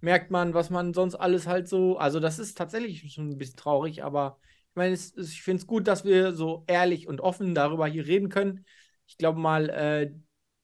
[0.01, 3.55] merkt man, was man sonst alles halt so, also das ist tatsächlich schon ein bisschen
[3.55, 4.37] traurig, aber
[4.77, 8.29] meine, es, ich finde es gut, dass wir so ehrlich und offen darüber hier reden
[8.29, 8.65] können.
[9.07, 10.11] Ich glaube mal, äh,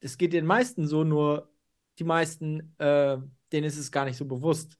[0.00, 1.50] es geht den meisten so, nur
[1.98, 3.18] die meisten, äh,
[3.52, 4.78] denen ist es gar nicht so bewusst.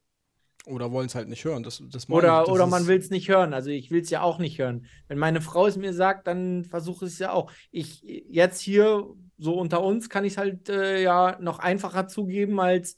[0.67, 1.63] Oder wollen es halt nicht hören.
[1.63, 3.53] Das, das oder ich, das oder man will es nicht hören.
[3.53, 4.87] Also ich will es ja auch nicht hören.
[5.09, 7.53] Wenn meine Frau es mir sagt, dann versuche ich es ja auch.
[7.71, 12.61] Ich jetzt hier so unter uns kann ich es halt äh, ja noch einfacher zugeben,
[12.61, 12.97] als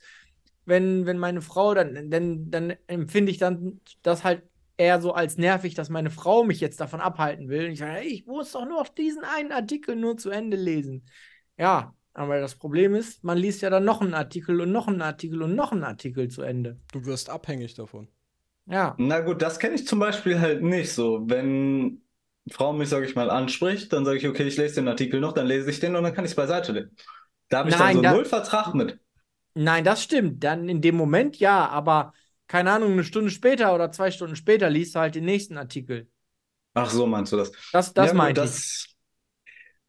[0.64, 4.42] wenn, wenn meine Frau, dann, dann, dann empfinde ich dann das halt
[4.76, 7.66] eher so als nervig, dass meine Frau mich jetzt davon abhalten will.
[7.66, 10.56] Und ich sage, hey, ich muss doch nur auf diesen einen Artikel nur zu Ende
[10.56, 11.06] lesen.
[11.56, 15.02] Ja, aber das Problem ist, man liest ja dann noch einen Artikel und noch einen
[15.02, 16.78] Artikel und noch einen Artikel zu Ende.
[16.92, 18.08] Du wirst abhängig davon.
[18.66, 18.94] Ja.
[18.98, 21.22] Na gut, das kenne ich zum Beispiel halt nicht so.
[21.26, 22.02] Wenn
[22.50, 25.32] Frau mich, sage ich mal, anspricht, dann sage ich, okay, ich lese den Artikel noch,
[25.32, 26.90] dann lese ich den und dann kann ich es beiseite legen.
[27.48, 28.98] Da habe ich Nein, dann so da, null Vertrag mit.
[29.54, 30.42] Nein, das stimmt.
[30.42, 32.12] Dann in dem Moment ja, aber
[32.48, 36.08] keine Ahnung, eine Stunde später oder zwei Stunden später liest du halt den nächsten Artikel.
[36.74, 37.52] Ach so, meinst du das?
[37.72, 38.94] Das, das ja, meinte ich.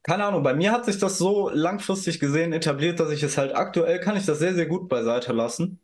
[0.04, 3.54] Keine Ahnung, bei mir hat sich das so langfristig gesehen etabliert, dass ich es halt
[3.54, 5.82] aktuell kann ich das sehr, sehr gut beiseite lassen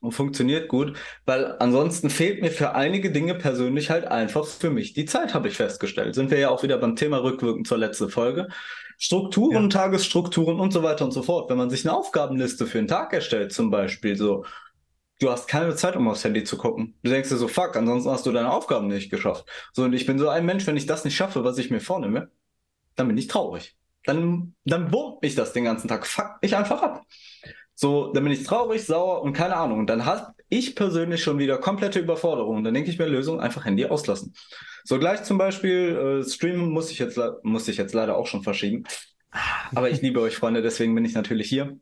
[0.00, 4.92] und funktioniert gut, weil ansonsten fehlt mir für einige Dinge persönlich halt einfach für mich
[4.92, 6.16] die Zeit, habe ich festgestellt.
[6.16, 8.48] Sind wir ja auch wieder beim Thema rückwirkend zur letzten Folge.
[8.98, 9.68] Strukturen, ja.
[9.68, 11.48] Tagesstrukturen und so weiter und so fort.
[11.48, 14.44] Wenn man sich eine Aufgabenliste für einen Tag erstellt, zum Beispiel, so,
[15.20, 16.94] du hast keine Zeit, um aufs Handy zu gucken.
[17.02, 19.44] Du denkst dir so, fuck, ansonsten hast du deine Aufgaben nicht geschafft.
[19.72, 21.80] So, und ich bin so ein Mensch, wenn ich das nicht schaffe, was ich mir
[21.80, 22.30] vornehme,
[22.96, 23.76] dann bin ich traurig.
[24.04, 26.06] Dann, dann wurmt mich das den ganzen Tag.
[26.06, 27.04] Fuck ich einfach ab.
[27.74, 29.80] So, dann bin ich traurig, sauer und keine Ahnung.
[29.80, 32.56] Und dann habe ich persönlich schon wieder komplette Überforderung.
[32.56, 34.34] Und dann denke ich mir, Lösung, einfach Handy auslassen.
[34.84, 38.42] So gleich zum Beispiel, äh, streamen muss ich, jetzt, muss ich jetzt leider auch schon
[38.42, 38.84] verschieben.
[39.74, 41.78] Aber ich liebe euch, Freunde, deswegen bin ich natürlich hier.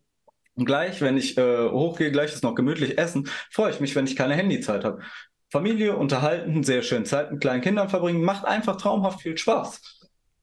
[0.64, 4.16] Gleich, wenn ich äh, hochgehe, gleich ist noch gemütlich essen, freue ich mich, wenn ich
[4.16, 5.02] keine Handyzeit habe.
[5.50, 9.80] Familie unterhalten, sehr schön Zeit mit kleinen Kindern verbringen, macht einfach traumhaft viel Spaß.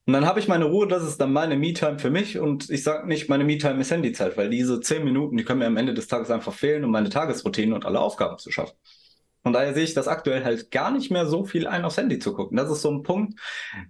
[0.07, 2.83] Und dann habe ich meine Ruhe, das ist dann meine Me-Time für mich und ich
[2.83, 5.95] sage nicht, meine Me-Time ist Handyzeit, weil diese zehn Minuten, die können mir am Ende
[5.95, 8.75] des Tages einfach fehlen, um meine Tagesroutine und alle Aufgaben zu schaffen.
[9.45, 12.17] Von daher sehe ich das aktuell halt gar nicht mehr so viel ein, aufs Handy
[12.17, 12.57] zu gucken.
[12.57, 13.39] Das ist so ein Punkt,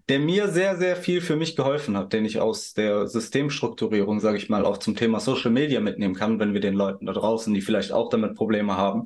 [0.09, 4.35] der mir sehr, sehr viel für mich geholfen hat, den ich aus der Systemstrukturierung, sage
[4.35, 7.53] ich mal, auch zum Thema Social Media mitnehmen kann, wenn wir den Leuten da draußen,
[7.53, 9.05] die vielleicht auch damit Probleme haben,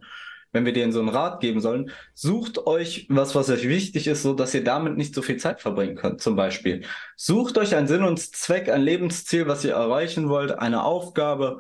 [0.52, 4.24] wenn wir denen so einen Rat geben sollen, sucht euch was, was euch wichtig ist,
[4.24, 6.84] so dass ihr damit nicht so viel Zeit verbringen könnt, zum Beispiel.
[7.16, 11.60] Sucht euch einen Sinn und Zweck, ein Lebensziel, was ihr erreichen wollt, eine Aufgabe,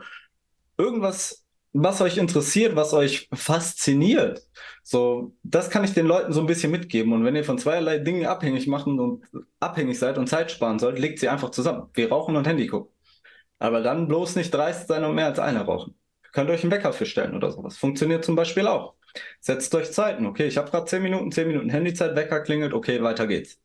[0.79, 4.41] irgendwas, was euch interessiert, was euch fasziniert.
[4.91, 7.13] So, das kann ich den Leuten so ein bisschen mitgeben.
[7.13, 9.23] Und wenn ihr von zweierlei Dingen abhängig machen und
[9.59, 11.91] abhängig seid und Zeit sparen sollt, legt sie einfach zusammen.
[11.93, 12.91] Wir rauchen und Handy gucken.
[13.59, 15.93] Aber dann bloß nicht dreist sein und mehr als einer rauchen.
[16.31, 17.77] Könnt euch einen Wecker für stellen oder sowas.
[17.77, 18.95] Funktioniert zum Beispiel auch.
[19.39, 20.25] Setzt euch Zeiten.
[20.25, 23.59] Okay, ich habe gerade 10 Minuten, 10 Minuten Handyzeit, Wecker klingelt, okay, weiter geht's.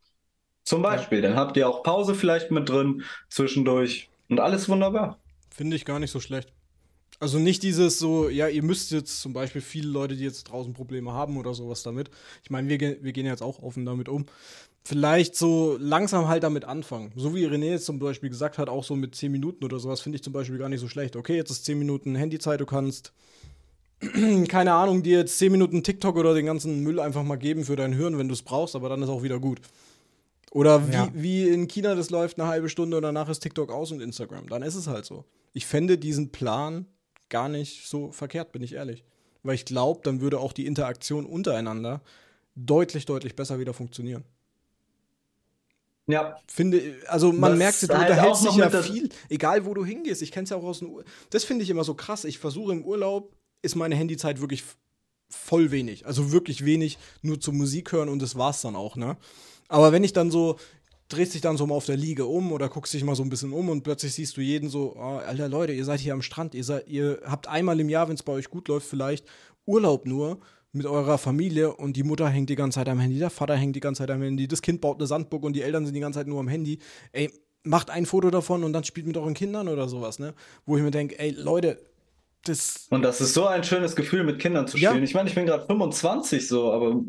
[0.63, 1.23] Zum Beispiel.
[1.23, 1.31] Ja.
[1.31, 4.11] Dann habt ihr auch Pause vielleicht mit drin, zwischendurch.
[4.29, 5.19] Und alles wunderbar.
[5.49, 6.53] Finde ich gar nicht so schlecht.
[7.25, 10.75] Also nicht dieses so, ja, ihr müsst jetzt zum Beispiel viele Leute, die jetzt draußen
[10.75, 12.11] Probleme haben oder sowas damit.
[12.43, 14.27] Ich meine, wir, wir gehen jetzt auch offen damit um
[14.85, 17.13] vielleicht so langsam halt damit anfangen.
[17.17, 20.03] So wie René jetzt zum Beispiel gesagt hat, auch so mit 10 Minuten oder sowas,
[20.03, 21.17] finde ich zum Beispiel gar nicht so schlecht.
[21.17, 23.15] Okay, jetzt ist 10 Minuten Handyzeit, du kannst,
[24.49, 27.77] keine Ahnung, dir jetzt 10 Minuten TikTok oder den ganzen Müll einfach mal geben für
[27.77, 29.63] dein Hirn, wenn du es brauchst, aber dann ist auch wieder gut.
[30.51, 31.11] Oder wie, ja.
[31.15, 34.49] wie in China das läuft, eine halbe Stunde und danach ist TikTok aus und Instagram.
[34.49, 35.25] Dann ist es halt so.
[35.55, 36.87] Ich fände diesen Plan
[37.29, 39.05] gar nicht so verkehrt, bin ich ehrlich.
[39.43, 42.01] Weil ich glaube, dann würde auch die Interaktion untereinander
[42.55, 44.25] deutlich, deutlich besser wieder funktionieren.
[46.07, 46.37] Ja.
[46.47, 50.23] Finde, also man das merkt, du halt unterhältst dich ja viel, egal wo du hingehst.
[50.23, 51.09] Ich kenne es ja auch aus dem Urlaub.
[51.31, 52.25] Das finde ich immer so krass.
[52.25, 53.33] Ich versuche im Urlaub,
[53.63, 54.65] ist meine Handyzeit wirklich
[55.31, 56.07] voll wenig.
[56.07, 59.17] Also wirklich wenig, nur zur Musik hören und das war's dann auch, ne?
[59.69, 60.59] Aber wenn ich dann so,
[61.09, 63.29] drehst dich dann so mal auf der Liege um oder guckst dich mal so ein
[63.29, 66.23] bisschen um und plötzlich siehst du jeden so, oh, alter Leute, ihr seid hier am
[66.23, 69.27] Strand, ihr, seid, ihr habt einmal im Jahr, wenn es bei euch gut läuft, vielleicht
[69.67, 70.39] Urlaub nur
[70.73, 73.77] mit eurer Familie und die Mutter hängt die ganze Zeit am Handy, der Vater hängt
[73.77, 76.01] die ganze Zeit am Handy, das Kind baut eine Sandburg und die Eltern sind die
[76.01, 76.79] ganze Zeit nur am Handy.
[77.13, 77.31] Ey,
[77.63, 80.35] macht ein Foto davon und dann spielt mit euren Kindern oder sowas, ne?
[80.67, 81.79] Wo ich mir denke, ey, Leute,
[82.45, 82.87] das.
[82.91, 84.97] Und das ist so ein schönes Gefühl, mit Kindern zu spielen.
[84.97, 85.03] Ja.
[85.03, 87.03] Ich meine, ich bin gerade 25 so, aber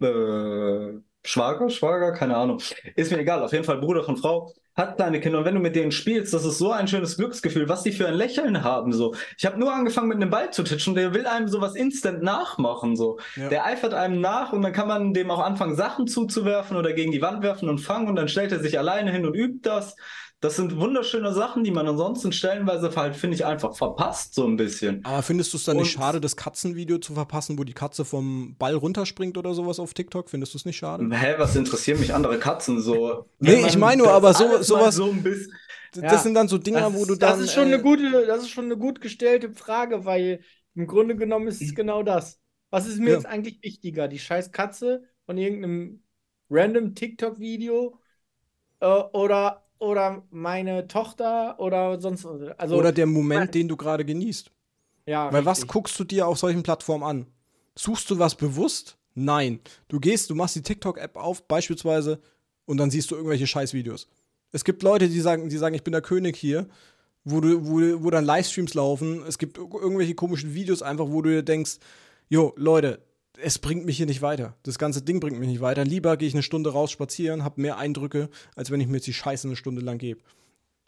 [0.00, 2.60] äh, Schwager, Schwager, keine Ahnung.
[2.96, 5.60] Ist mir egal, auf jeden Fall Bruder von Frau hat kleine Kinder und wenn du
[5.60, 8.92] mit denen spielst, das ist so ein schönes Glücksgefühl, was die für ein Lächeln haben.
[8.92, 12.22] So, ich habe nur angefangen mit einem Ball zu titschen, der will einem sowas instant
[12.22, 12.96] nachmachen.
[12.96, 13.48] So, ja.
[13.48, 17.12] der eifert einem nach und dann kann man dem auch anfangen, Sachen zuzuwerfen oder gegen
[17.12, 19.96] die Wand werfen und fangen und dann stellt er sich alleine hin und übt das.
[20.44, 24.58] Das sind wunderschöne Sachen, die man ansonsten stellenweise halt, finde ich, einfach verpasst, so ein
[24.58, 25.02] bisschen.
[25.02, 28.54] Aber findest du es dann nicht schade, das Katzenvideo zu verpassen, wo die Katze vom
[28.58, 30.28] Ball runterspringt oder sowas auf TikTok?
[30.28, 31.08] Findest du es nicht schade?
[31.10, 33.24] Hä, was interessieren mich andere Katzen so?
[33.38, 34.96] nee, ich meine nur, aber so, sowas.
[34.96, 35.50] So ein bisschen,
[35.92, 37.38] das ja, sind dann so Dinger, wo du dann.
[37.38, 40.40] Das ist schon äh, eine gute, das ist schon eine gut gestellte Frage, weil
[40.74, 42.38] im Grunde genommen ist es genau das.
[42.68, 43.16] Was ist mir ja.
[43.16, 44.08] jetzt eigentlich wichtiger?
[44.08, 46.02] Die scheiß Katze von irgendeinem
[46.50, 47.98] random TikTok-Video
[48.80, 54.50] äh, oder oder meine Tochter oder sonst also oder der Moment, den du gerade genießt.
[55.06, 55.26] Ja.
[55.26, 55.46] Weil richtig.
[55.46, 57.26] was guckst du dir auf solchen Plattformen an?
[57.74, 58.96] Suchst du was bewusst?
[59.14, 59.60] Nein.
[59.88, 62.20] Du gehst, du machst die TikTok-App auf, beispielsweise,
[62.66, 64.08] und dann siehst du irgendwelche Scheißvideos.
[64.52, 66.66] Es gibt Leute, die sagen, die sagen, ich bin der König hier,
[67.24, 69.22] wo, du, wo, wo dann Livestreams laufen.
[69.26, 71.78] Es gibt irgendwelche komischen Videos einfach, wo du dir denkst,
[72.28, 73.00] jo, Leute,
[73.40, 74.56] es bringt mich hier nicht weiter.
[74.62, 75.84] Das ganze Ding bringt mich nicht weiter.
[75.84, 79.06] Lieber gehe ich eine Stunde raus spazieren, habe mehr Eindrücke, als wenn ich mir jetzt
[79.06, 80.20] die Scheiße eine Stunde lang gebe.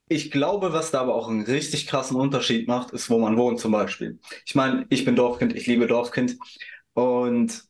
[0.08, 3.58] Ich glaube, was da aber auch einen richtig krassen Unterschied macht, ist, wo man wohnt
[3.58, 4.20] zum Beispiel.
[4.44, 6.38] Ich meine, ich bin Dorfkind, ich liebe Dorfkind.
[6.94, 7.64] Und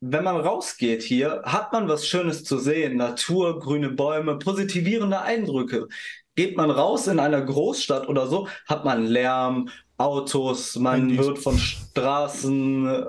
[0.00, 2.96] wenn man rausgeht hier, hat man was Schönes zu sehen.
[2.96, 5.88] Natur, grüne Bäume, positivierende Eindrücke.
[6.36, 11.58] Geht man raus in einer Großstadt oder so, hat man Lärm, Autos, man wird von
[11.58, 13.04] Straßen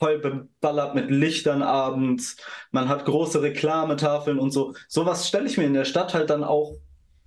[0.00, 2.36] voll beballert mit Lichtern abends,
[2.72, 4.74] man hat große Reklametafeln und so.
[4.88, 6.74] Sowas stelle ich mir in der Stadt halt dann auch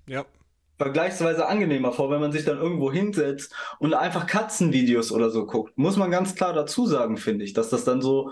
[0.08, 0.26] ja.
[0.78, 5.78] vergleichsweise angenehmer vor, wenn man sich dann irgendwo hinsetzt und einfach Katzenvideos oder so guckt.
[5.78, 8.32] Muss man ganz klar dazu sagen, finde ich, dass das dann so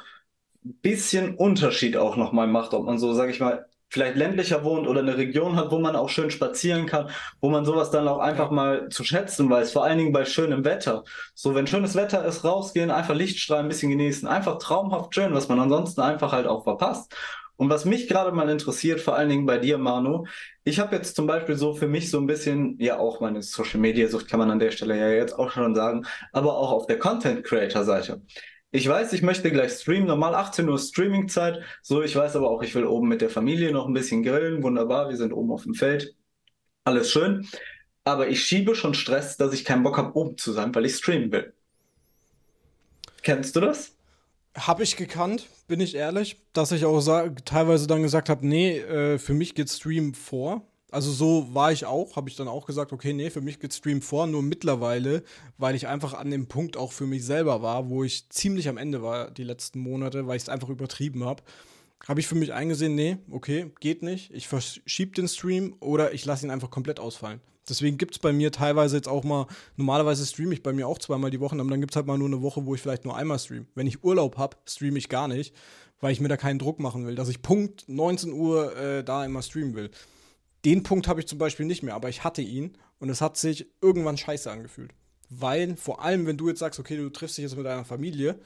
[0.65, 4.87] ein bisschen Unterschied auch nochmal macht, ob man so, sag ich mal, vielleicht ländlicher wohnt
[4.87, 7.09] oder eine Region hat, wo man auch schön spazieren kann,
[7.41, 10.63] wo man sowas dann auch einfach mal zu schätzen weiß, vor allen Dingen bei schönem
[10.63, 11.03] Wetter.
[11.35, 15.49] So, wenn schönes Wetter ist, rausgehen, einfach Lichtstrahlen ein bisschen genießen, einfach traumhaft schön, was
[15.49, 17.13] man ansonsten einfach halt auch verpasst.
[17.57, 20.25] Und was mich gerade mal interessiert, vor allen Dingen bei dir, Manu,
[20.63, 23.79] ich habe jetzt zum Beispiel so für mich so ein bisschen, ja auch meine Social
[23.79, 26.87] Media Sucht kann man an der Stelle ja jetzt auch schon sagen, aber auch auf
[26.87, 28.21] der Content Creator Seite.
[28.73, 31.61] Ich weiß, ich möchte gleich streamen, normal 18 Uhr Streamingzeit.
[31.81, 34.63] So, ich weiß aber auch, ich will oben mit der Familie noch ein bisschen grillen.
[34.63, 36.15] Wunderbar, wir sind oben auf dem Feld.
[36.85, 37.45] Alles schön.
[38.05, 40.95] Aber ich schiebe schon Stress, dass ich keinen Bock habe, oben zu sein, weil ich
[40.95, 41.53] streamen will.
[43.23, 43.93] Kennst du das?
[44.55, 47.01] Habe ich gekannt, bin ich ehrlich, dass ich auch
[47.45, 50.65] teilweise dann gesagt habe, nee, äh, für mich geht Stream vor.
[50.91, 53.73] Also so war ich auch, habe ich dann auch gesagt, okay, nee, für mich geht
[53.73, 55.23] Stream vor, nur mittlerweile,
[55.57, 58.77] weil ich einfach an dem Punkt auch für mich selber war, wo ich ziemlich am
[58.77, 61.43] Ende war die letzten Monate, weil ich es einfach übertrieben habe,
[62.07, 66.25] habe ich für mich eingesehen, nee, okay, geht nicht, ich verschiebe den Stream oder ich
[66.25, 67.39] lasse ihn einfach komplett ausfallen.
[67.69, 70.97] Deswegen gibt es bei mir teilweise jetzt auch mal, normalerweise streame ich bei mir auch
[70.97, 73.05] zweimal die Woche, aber dann gibt es halt mal nur eine Woche, wo ich vielleicht
[73.05, 73.67] nur einmal streame.
[73.75, 75.55] Wenn ich Urlaub habe, streame ich gar nicht,
[76.01, 79.23] weil ich mir da keinen Druck machen will, dass ich Punkt 19 Uhr äh, da
[79.23, 79.91] immer streamen will.
[80.65, 83.37] Den Punkt habe ich zum Beispiel nicht mehr, aber ich hatte ihn und es hat
[83.37, 84.91] sich irgendwann scheiße angefühlt.
[85.29, 88.39] Weil, vor allem, wenn du jetzt sagst, okay, du triffst dich jetzt mit deiner Familie,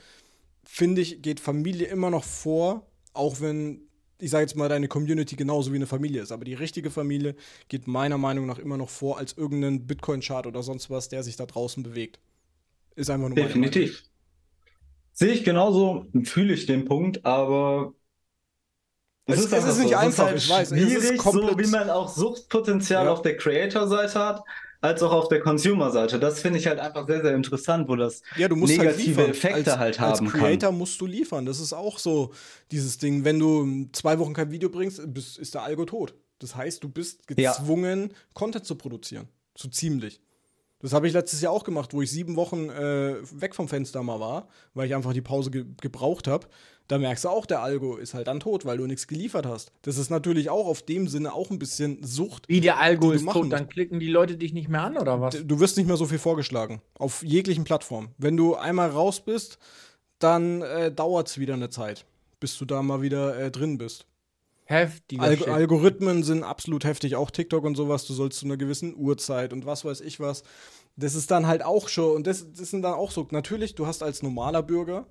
[0.64, 3.82] finde ich, geht Familie immer noch vor, auch wenn,
[4.20, 6.32] ich sage jetzt mal, deine Community genauso wie eine Familie ist.
[6.32, 7.36] Aber die richtige Familie
[7.70, 11.36] geht meiner Meinung nach immer noch vor als irgendein Bitcoin-Chart oder sonst was, der sich
[11.36, 12.20] da draußen bewegt.
[12.96, 14.04] Ist einfach nur Definitiv.
[15.12, 17.94] Sehe ich genauso, fühle ich den Punkt, aber
[19.26, 19.96] es, es, ist, es ist, nicht so.
[19.96, 20.70] einfach, ist halt ich weiß.
[20.70, 23.12] Schwierig, so wie man auch Suchtpotenzial ja.
[23.12, 24.44] auf der Creator-Seite hat,
[24.82, 26.20] als auch auf der Consumer-Seite.
[26.20, 29.22] Das finde ich halt einfach sehr, sehr interessant, wo das ja, du musst halt negative
[29.22, 30.78] halt Effekte als, halt haben Als Creator kann.
[30.78, 31.46] musst du liefern.
[31.46, 32.34] Das ist auch so
[32.72, 33.24] dieses Ding.
[33.24, 36.14] Wenn du zwei Wochen kein Video bringst, ist der Algo tot.
[36.40, 38.16] Das heißt, du bist gezwungen, ja.
[38.34, 39.28] Content zu produzieren.
[39.58, 40.22] So ziemlich.
[40.86, 44.04] Das habe ich letztes Jahr auch gemacht, wo ich sieben Wochen äh, weg vom Fenster
[44.04, 46.48] mal war, weil ich einfach die Pause ge gebraucht habe
[46.88, 49.72] da merkst du auch, der Algo ist halt dann tot, weil du nichts geliefert hast.
[49.82, 52.48] Das ist natürlich auch auf dem Sinne auch ein bisschen Sucht.
[52.48, 55.36] Wie der Algo ist tot, dann klicken die Leute dich nicht mehr an oder was?
[55.44, 56.82] Du wirst nicht mehr so viel vorgeschlagen.
[56.98, 58.10] Auf jeglichen Plattformen.
[58.18, 59.58] Wenn du einmal raus bist,
[60.20, 62.06] dann äh, dauert es wieder eine Zeit,
[62.40, 64.06] bis du da mal wieder äh, drin bist.
[64.66, 65.20] Heftig.
[65.20, 68.06] Alg Algorithmen sind absolut heftig, auch TikTok und sowas.
[68.06, 70.44] Du sollst zu einer gewissen Uhrzeit und was weiß ich was.
[70.98, 73.86] Das ist dann halt auch schon, und das, das sind dann auch so, natürlich, du
[73.86, 75.08] hast als normaler Bürger,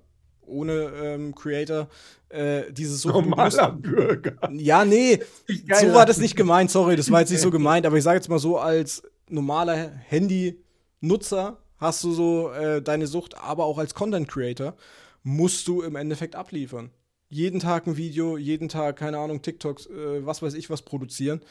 [0.47, 1.87] ohne ähm, Creator
[2.29, 4.37] äh, dieses so normaler Bürger.
[4.51, 7.97] Ja, nee, so war das nicht gemeint, sorry, das war jetzt nicht so gemeint, aber
[7.97, 13.65] ich sage jetzt mal so als normaler Handy-Nutzer hast du so äh, deine Sucht, aber
[13.65, 14.75] auch als Content Creator
[15.23, 16.91] musst du im Endeffekt abliefern.
[17.29, 21.41] Jeden Tag ein Video, jeden Tag, keine Ahnung, TikToks, äh, was weiß ich was produzieren,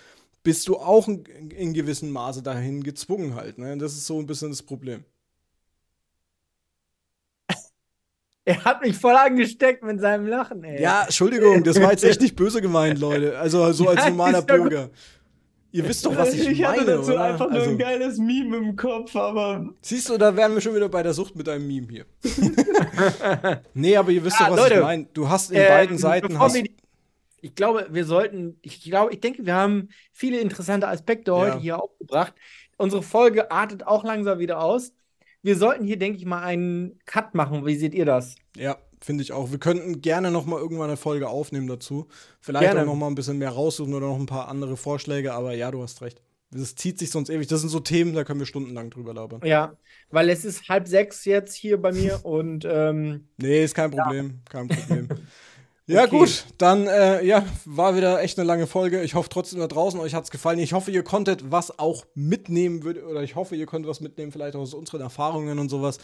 [0.45, 3.59] bist du auch in, in gewissem Maße dahin gezwungen halt.
[3.59, 3.77] Ne?
[3.77, 5.03] Das ist so ein bisschen das Problem.
[8.47, 10.81] Er hat mich voll angesteckt mit seinem Lachen, ey.
[10.81, 13.39] Ja, Entschuldigung, das war jetzt echt nicht böse gemeint, Leute.
[13.39, 14.91] Also so als normaler Bürger.
[15.73, 17.25] Ihr wisst doch, was ich, ich meine, hatte dazu oder?
[17.25, 19.71] einfach nur also, ein geiles Meme im Kopf, aber.
[19.81, 22.05] Siehst du, da wären wir schon wieder bei der Sucht mit einem Meme hier.
[23.73, 25.07] nee, aber ihr wisst ah, doch, was Leute, ich meine.
[25.15, 26.39] Du hast in äh, beiden Seiten.
[26.39, 26.71] Hast die,
[27.45, 31.37] ich glaube, wir sollten, ich glaube, ich denke, wir haben viele interessante Aspekte ja.
[31.37, 32.35] heute hier aufgebracht.
[32.77, 34.93] Unsere Folge artet auch langsam wieder aus
[35.45, 37.67] wir sollten hier, denke ich mal, einen Cut machen.
[37.67, 38.37] Wie seht ihr das?
[38.57, 39.51] Ja, finde ich auch.
[39.51, 42.09] Wir könnten gerne noch mal irgendwann eine Folge aufnehmen dazu.
[42.41, 42.81] Vielleicht gerne.
[42.81, 45.35] auch noch mal ein bisschen mehr raussuchen oder noch ein paar andere Vorschläge.
[45.35, 46.23] Aber ja, du hast recht.
[46.51, 47.47] Das zieht sich sonst ewig.
[47.47, 49.43] Das sind so Themen, da können wir stundenlang drüber labern.
[49.45, 49.77] Ja,
[50.11, 54.27] weil es ist halb sechs jetzt hier bei mir und ähm, Nee, ist kein Problem.
[54.27, 54.51] Ja.
[54.51, 55.09] Kein Problem.
[55.87, 56.19] Ja, okay.
[56.19, 59.03] gut, dann äh, ja, war wieder echt eine lange Folge.
[59.03, 60.59] Ich hoffe trotzdem da draußen, euch hat es gefallen.
[60.59, 64.33] Ich hoffe, ihr konntet was auch mitnehmen, würd, oder ich hoffe, ihr konntet was mitnehmen,
[64.33, 65.99] vielleicht aus unseren Erfahrungen und sowas.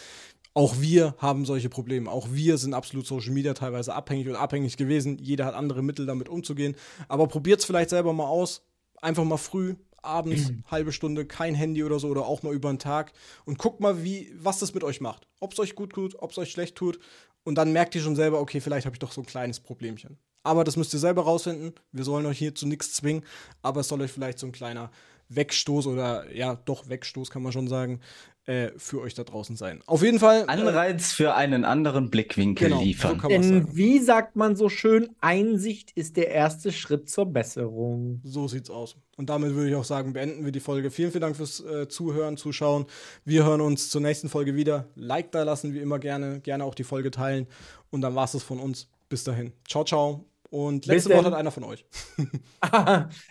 [0.53, 2.11] Auch wir haben solche Probleme.
[2.11, 5.17] Auch wir sind absolut Social Media teilweise abhängig und abhängig gewesen.
[5.19, 6.77] Jeder hat andere Mittel, damit umzugehen.
[7.09, 8.63] Aber probiert es vielleicht selber mal aus.
[9.01, 12.79] Einfach mal früh, abends, halbe Stunde, kein Handy oder so oder auch mal über den
[12.79, 13.13] Tag
[13.45, 15.27] und guckt mal, wie, was das mit euch macht.
[15.41, 16.99] Ob es euch gut tut, ob es euch schlecht tut.
[17.43, 20.19] Und dann merkt ihr schon selber, okay, vielleicht habe ich doch so ein kleines Problemchen.
[20.43, 21.75] Aber das müsst ihr selber rausfinden.
[21.93, 23.25] Wir sollen euch hier zu nichts zwingen,
[23.63, 24.91] aber es soll euch vielleicht so ein kleiner
[25.31, 28.01] Wegstoß oder ja, doch Wegstoß kann man schon sagen,
[28.47, 29.81] äh, für euch da draußen sein.
[29.87, 30.43] Auf jeden Fall.
[30.43, 33.21] Äh, Anreiz äh, für einen anderen Blickwinkel genau, liefern.
[33.21, 38.21] So Denn wie sagt man so schön, Einsicht ist der erste Schritt zur Besserung.
[38.25, 38.97] So sieht's aus.
[39.17, 40.91] Und damit würde ich auch sagen, beenden wir die Folge.
[40.91, 42.87] Vielen, vielen Dank fürs äh, Zuhören, Zuschauen.
[43.25, 44.89] Wir hören uns zur nächsten Folge wieder.
[44.97, 46.41] Like da lassen, wie immer gerne.
[46.41, 47.47] Gerne auch die Folge teilen.
[47.91, 48.89] Und dann war es von uns.
[49.09, 49.53] Bis dahin.
[49.69, 50.30] Ciao, ciao.
[50.51, 51.85] Und letzte Wort hat einer von euch.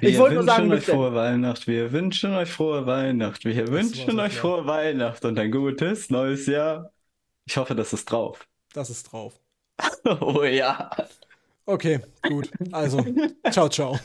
[0.01, 1.67] ich wollte nur sagen, euch frohe Weihnacht.
[1.67, 3.43] Wir wünschen euch frohe Weihnacht.
[3.43, 6.93] Wir wünschen euch frohe Weihnacht und ein gutes neues Jahr.
[7.45, 8.47] Ich hoffe, das ist drauf.
[8.73, 9.41] Das ist drauf.
[10.21, 10.89] oh ja.
[11.65, 12.49] Okay, gut.
[12.71, 13.05] Also,
[13.51, 13.99] ciao, ciao.